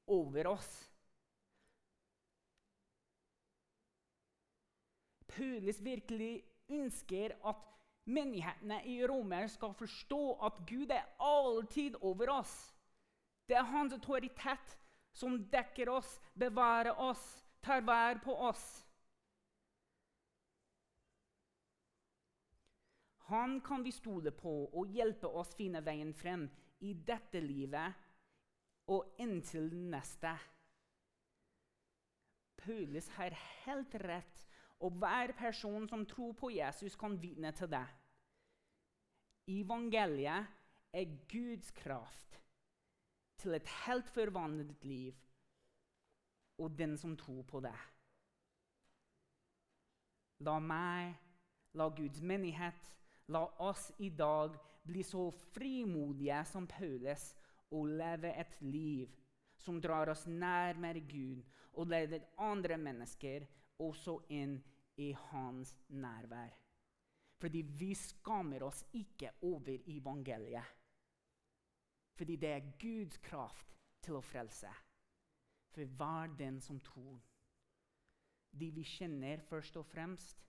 over 0.10 0.48
oss. 0.56 0.70
Paulus 5.30 5.80
virkelig 5.86 6.44
ønsker 6.70 7.36
at 7.48 7.66
menighetene 8.10 8.82
i 8.90 9.00
Romer 9.08 9.48
skal 9.48 9.74
forstå 9.78 10.24
at 10.46 10.60
Gud 10.68 10.92
er 10.92 11.06
alltid 11.22 11.96
over 12.02 12.34
oss. 12.40 12.54
Det 13.48 13.58
er 13.58 13.70
hans 13.70 13.94
autoritet 13.94 14.76
som 15.14 15.38
dekker 15.52 15.90
oss, 15.90 16.20
bevarer 16.34 16.98
oss, 17.02 17.24
tar 17.62 17.82
vær 17.86 18.22
på 18.24 18.36
oss. 18.50 18.66
Han 23.30 23.60
kan 23.62 23.84
vi 23.86 23.92
stole 23.94 24.32
på 24.34 24.54
og 24.74 24.90
hjelpe 24.90 25.30
oss 25.30 25.52
finne 25.58 25.84
veien 25.86 26.14
frem 26.18 26.48
i 26.82 26.96
dette 27.06 27.42
livet 27.44 28.09
og 28.90 29.20
inntil 29.22 29.70
neste. 29.92 30.32
Paulus 32.60 33.08
har 33.16 33.36
helt 33.64 33.96
rett, 34.02 34.46
og 34.80 34.98
hver 35.00 35.34
person 35.38 35.88
som 35.88 36.06
tror 36.08 36.34
på 36.40 36.50
Jesus, 36.56 36.96
kan 36.96 37.18
vitne 37.22 37.52
til 37.56 37.70
det. 37.72 37.86
Evangeliet 39.50 40.48
er 40.94 41.16
Guds 41.32 41.72
kraft 41.72 42.40
til 43.40 43.56
et 43.56 43.68
helt 43.86 44.10
forvandlet 44.10 44.86
liv, 44.86 45.16
og 46.58 46.78
den 46.78 46.98
som 46.98 47.16
tror 47.18 47.44
på 47.48 47.62
det. 47.64 47.78
La 50.44 50.60
meg, 50.60 51.16
la 51.76 51.90
Guds 51.96 52.22
menighet, 52.22 52.90
la 53.28 53.46
oss 53.60 53.92
i 54.00 54.10
dag 54.10 54.56
bli 54.88 55.04
så 55.04 55.30
frimodige 55.54 56.40
som 56.48 56.68
Paulus 56.68 57.34
og 57.72 57.88
leve 58.00 58.32
et 58.42 58.56
liv 58.62 59.12
som 59.60 59.80
drar 59.82 60.10
oss 60.10 60.26
nærmere 60.28 61.02
Gud, 61.06 61.44
og 61.74 61.88
leder 61.92 62.26
andre 62.42 62.78
mennesker 62.78 63.46
også 63.80 64.18
inn 64.34 64.58
i 65.00 65.12
hans 65.30 65.76
nærvær. 65.90 66.52
Fordi 67.40 67.62
vi 67.80 67.94
skammer 67.96 68.64
oss 68.68 68.84
ikke 68.94 69.32
over 69.48 69.78
evangeliet. 69.88 70.76
Fordi 72.20 72.36
det 72.36 72.50
er 72.52 72.72
Guds 72.82 73.18
kraft 73.24 73.76
til 74.04 74.18
å 74.20 74.24
frelse. 74.24 74.72
For 75.72 75.86
hver 75.86 76.34
den 76.40 76.60
som 76.60 76.80
tror. 76.84 77.22
De 78.52 78.72
vi 78.76 78.84
kjenner 78.84 79.44
først 79.48 79.78
og 79.78 79.86
fremst, 79.88 80.42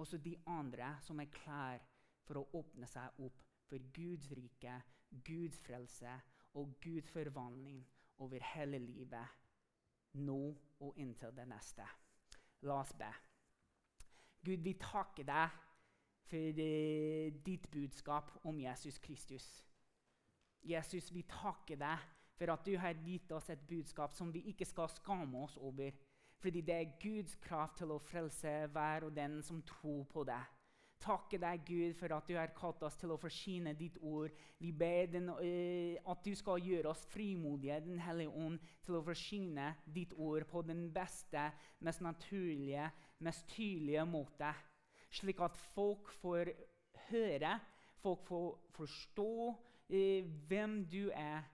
også 0.00 0.18
de 0.18 0.34
andre 0.50 0.96
som 1.04 1.20
er 1.20 1.30
klare 1.32 1.84
for 2.26 2.40
å 2.40 2.48
åpne 2.58 2.88
seg 2.90 3.20
opp 3.22 3.44
for 3.68 3.92
Guds 3.94 4.32
rike, 4.34 4.80
Guds 5.24 5.60
frelse 5.62 6.16
og 6.56 6.72
Guds 6.82 7.10
forvandling 7.12 7.82
over 8.18 8.42
hele 8.54 8.78
livet, 8.78 9.28
nå 10.12 10.40
og 10.80 10.98
inntil 11.00 11.34
det 11.36 11.46
neste. 11.48 11.84
La 12.64 12.80
oss 12.80 12.94
be. 12.96 13.12
Gud, 14.44 14.62
vi 14.64 14.72
takker 14.80 15.26
deg 15.28 15.62
for 16.26 16.60
eh, 16.62 17.32
ditt 17.46 17.68
budskap 17.70 18.32
om 18.44 18.60
Jesus 18.60 18.98
Kristus. 18.98 19.46
Jesus, 20.66 21.12
vi 21.14 21.22
takker 21.28 21.78
deg 21.78 22.04
for 22.36 22.52
at 22.52 22.66
du 22.66 22.76
har 22.78 22.96
gitt 23.04 23.32
oss 23.32 23.50
et 23.50 23.62
budskap 23.68 24.14
som 24.16 24.32
vi 24.32 24.44
ikke 24.50 24.66
skal 24.68 24.90
skamme 24.92 25.44
oss 25.44 25.56
over. 25.56 25.92
Fordi 26.38 26.60
det 26.60 26.74
er 26.74 26.98
Guds 27.00 27.36
kraft 27.40 27.78
til 27.80 27.94
å 27.94 28.02
frelse 28.02 28.50
hver 28.72 29.06
og 29.08 29.14
den 29.16 29.38
som 29.42 29.62
tror 29.64 30.04
på 30.10 30.24
det. 30.28 30.42
Takke 31.02 31.38
deg, 31.38 31.60
Gud, 31.68 31.94
for 31.98 32.12
at 32.16 32.28
du 32.28 32.34
har 32.38 32.52
kalt 32.56 32.80
oss 32.86 32.96
til 32.98 33.12
å 33.12 33.18
forsyne 33.20 33.74
ditt 33.76 33.98
ord. 34.00 34.32
Vi 34.58 34.72
ber 34.72 35.10
den, 35.12 35.28
uh, 35.28 36.12
at 36.12 36.22
du 36.24 36.32
skal 36.38 36.62
gjøre 36.64 36.90
oss 36.90 37.04
frimodige, 37.12 37.80
Den 37.84 38.00
hellige 38.00 38.32
ånd, 38.32 38.58
til 38.82 38.96
å 38.96 39.04
forsyne 39.04 39.74
ditt 39.84 40.14
ord 40.16 40.46
på 40.48 40.62
den 40.66 40.88
beste, 40.92 41.50
mest 41.84 42.00
naturlige, 42.00 42.88
mest 43.18 43.46
tydelige 43.52 44.06
måte. 44.08 44.54
Slik 45.12 45.40
at 45.44 45.56
folk 45.74 46.10
får 46.22 46.50
høre, 47.10 47.58
folk 48.02 48.24
får 48.26 48.48
forstå 48.80 49.30
uh, 49.52 50.34
hvem 50.48 50.80
du 50.90 51.10
er, 51.12 51.44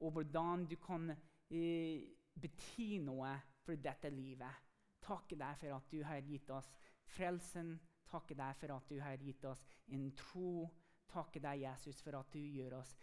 og 0.00 0.14
hvordan 0.14 0.64
du 0.70 0.78
kan 0.80 1.10
uh, 1.10 2.00
bety 2.40 2.96
noe 3.02 3.34
for 3.66 3.76
dette 3.76 4.08
livet. 4.14 4.66
Takke 5.04 5.36
deg 5.36 5.58
for 5.58 5.76
at 5.76 5.92
du 5.92 6.02
har 6.06 6.22
gitt 6.24 6.50
oss 6.54 6.70
frelsen 7.10 7.74
Takke 8.10 8.34
deg 8.34 8.58
for 8.58 8.74
at 8.74 8.90
du 8.90 8.98
har 9.00 9.22
gitt 9.22 9.44
oss 9.46 9.62
en 9.94 10.10
tro. 10.18 10.68
Takke 11.10 11.42
deg, 11.42 11.62
Jesus, 11.64 12.02
for 12.02 12.18
at 12.18 12.30
du 12.34 12.40
gjør 12.42 12.80
oss 12.80 12.96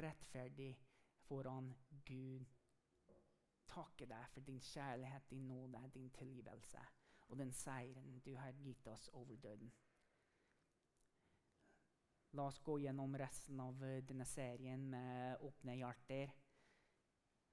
rettferdig 0.00 0.72
foran 1.28 1.70
Gud. 2.06 2.44
Takke 3.68 4.06
deg 4.08 4.28
for 4.32 4.44
din 4.46 4.60
kjærlighet, 4.60 5.30
din 5.30 5.48
nåde, 5.48 5.80
din 5.94 6.10
tilgivelse 6.14 6.82
og 7.28 7.38
den 7.38 7.52
seieren 7.52 8.20
du 8.24 8.36
har 8.36 8.52
gitt 8.52 8.86
oss 8.86 9.08
over 9.12 9.36
døden. 9.36 9.72
La 12.34 12.48
oss 12.50 12.58
gå 12.66 12.78
gjennom 12.82 13.14
resten 13.18 13.60
av 13.62 13.82
eh, 13.86 14.02
denne 14.02 14.26
serien 14.26 14.88
med 14.90 15.42
åpne 15.46 15.76
hjerter, 15.78 16.32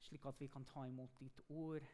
slik 0.01 0.25
at 0.25 0.41
vi 0.41 0.49
kan 0.49 0.65
ta 0.65 0.87
imot 0.89 1.19
ditt 1.19 1.41
ord 1.49 1.85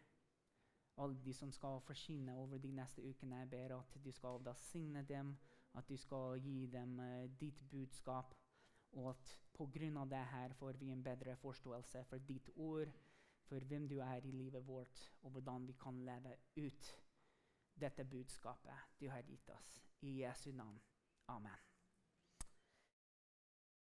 alle 0.97 1.19
de 1.25 1.33
som 1.33 1.51
skal 1.51 1.81
forsyne 1.81 2.35
over 2.35 2.57
de 2.57 2.71
neste 2.71 3.03
ukene. 3.09 3.39
Jeg 3.39 3.49
ber 3.49 3.75
at 3.77 3.97
du 4.03 4.11
skal 4.11 4.45
velsigne 4.45 5.03
dem, 5.03 5.37
at 5.73 5.89
du 5.89 5.97
skal 5.97 6.41
gi 6.41 6.65
dem 6.67 6.99
uh, 6.99 7.39
ditt 7.39 7.63
budskap. 7.69 8.35
Og 8.91 9.09
at 9.09 9.39
pga. 9.53 10.05
det 10.09 10.25
her 10.25 10.53
får 10.53 10.71
vi 10.71 10.91
en 10.91 11.03
bedre 11.03 11.35
forståelse 11.35 12.03
for 12.03 12.17
ditt 12.17 12.49
ord, 12.55 12.87
for 13.43 13.59
hvem 13.59 13.87
du 13.89 13.99
er 13.99 14.15
i 14.23 14.31
livet 14.31 14.67
vårt, 14.67 15.11
og 15.21 15.31
hvordan 15.31 15.67
vi 15.67 15.73
kan 15.73 16.05
leve 16.05 16.35
ut 16.57 16.95
dette 17.81 18.05
budskapet 18.05 18.99
du 18.99 19.09
har 19.09 19.21
gitt 19.21 19.49
oss. 19.49 19.81
I 20.01 20.21
Jesu 20.23 20.51
navn. 20.51 20.79
Amen. 21.27 21.76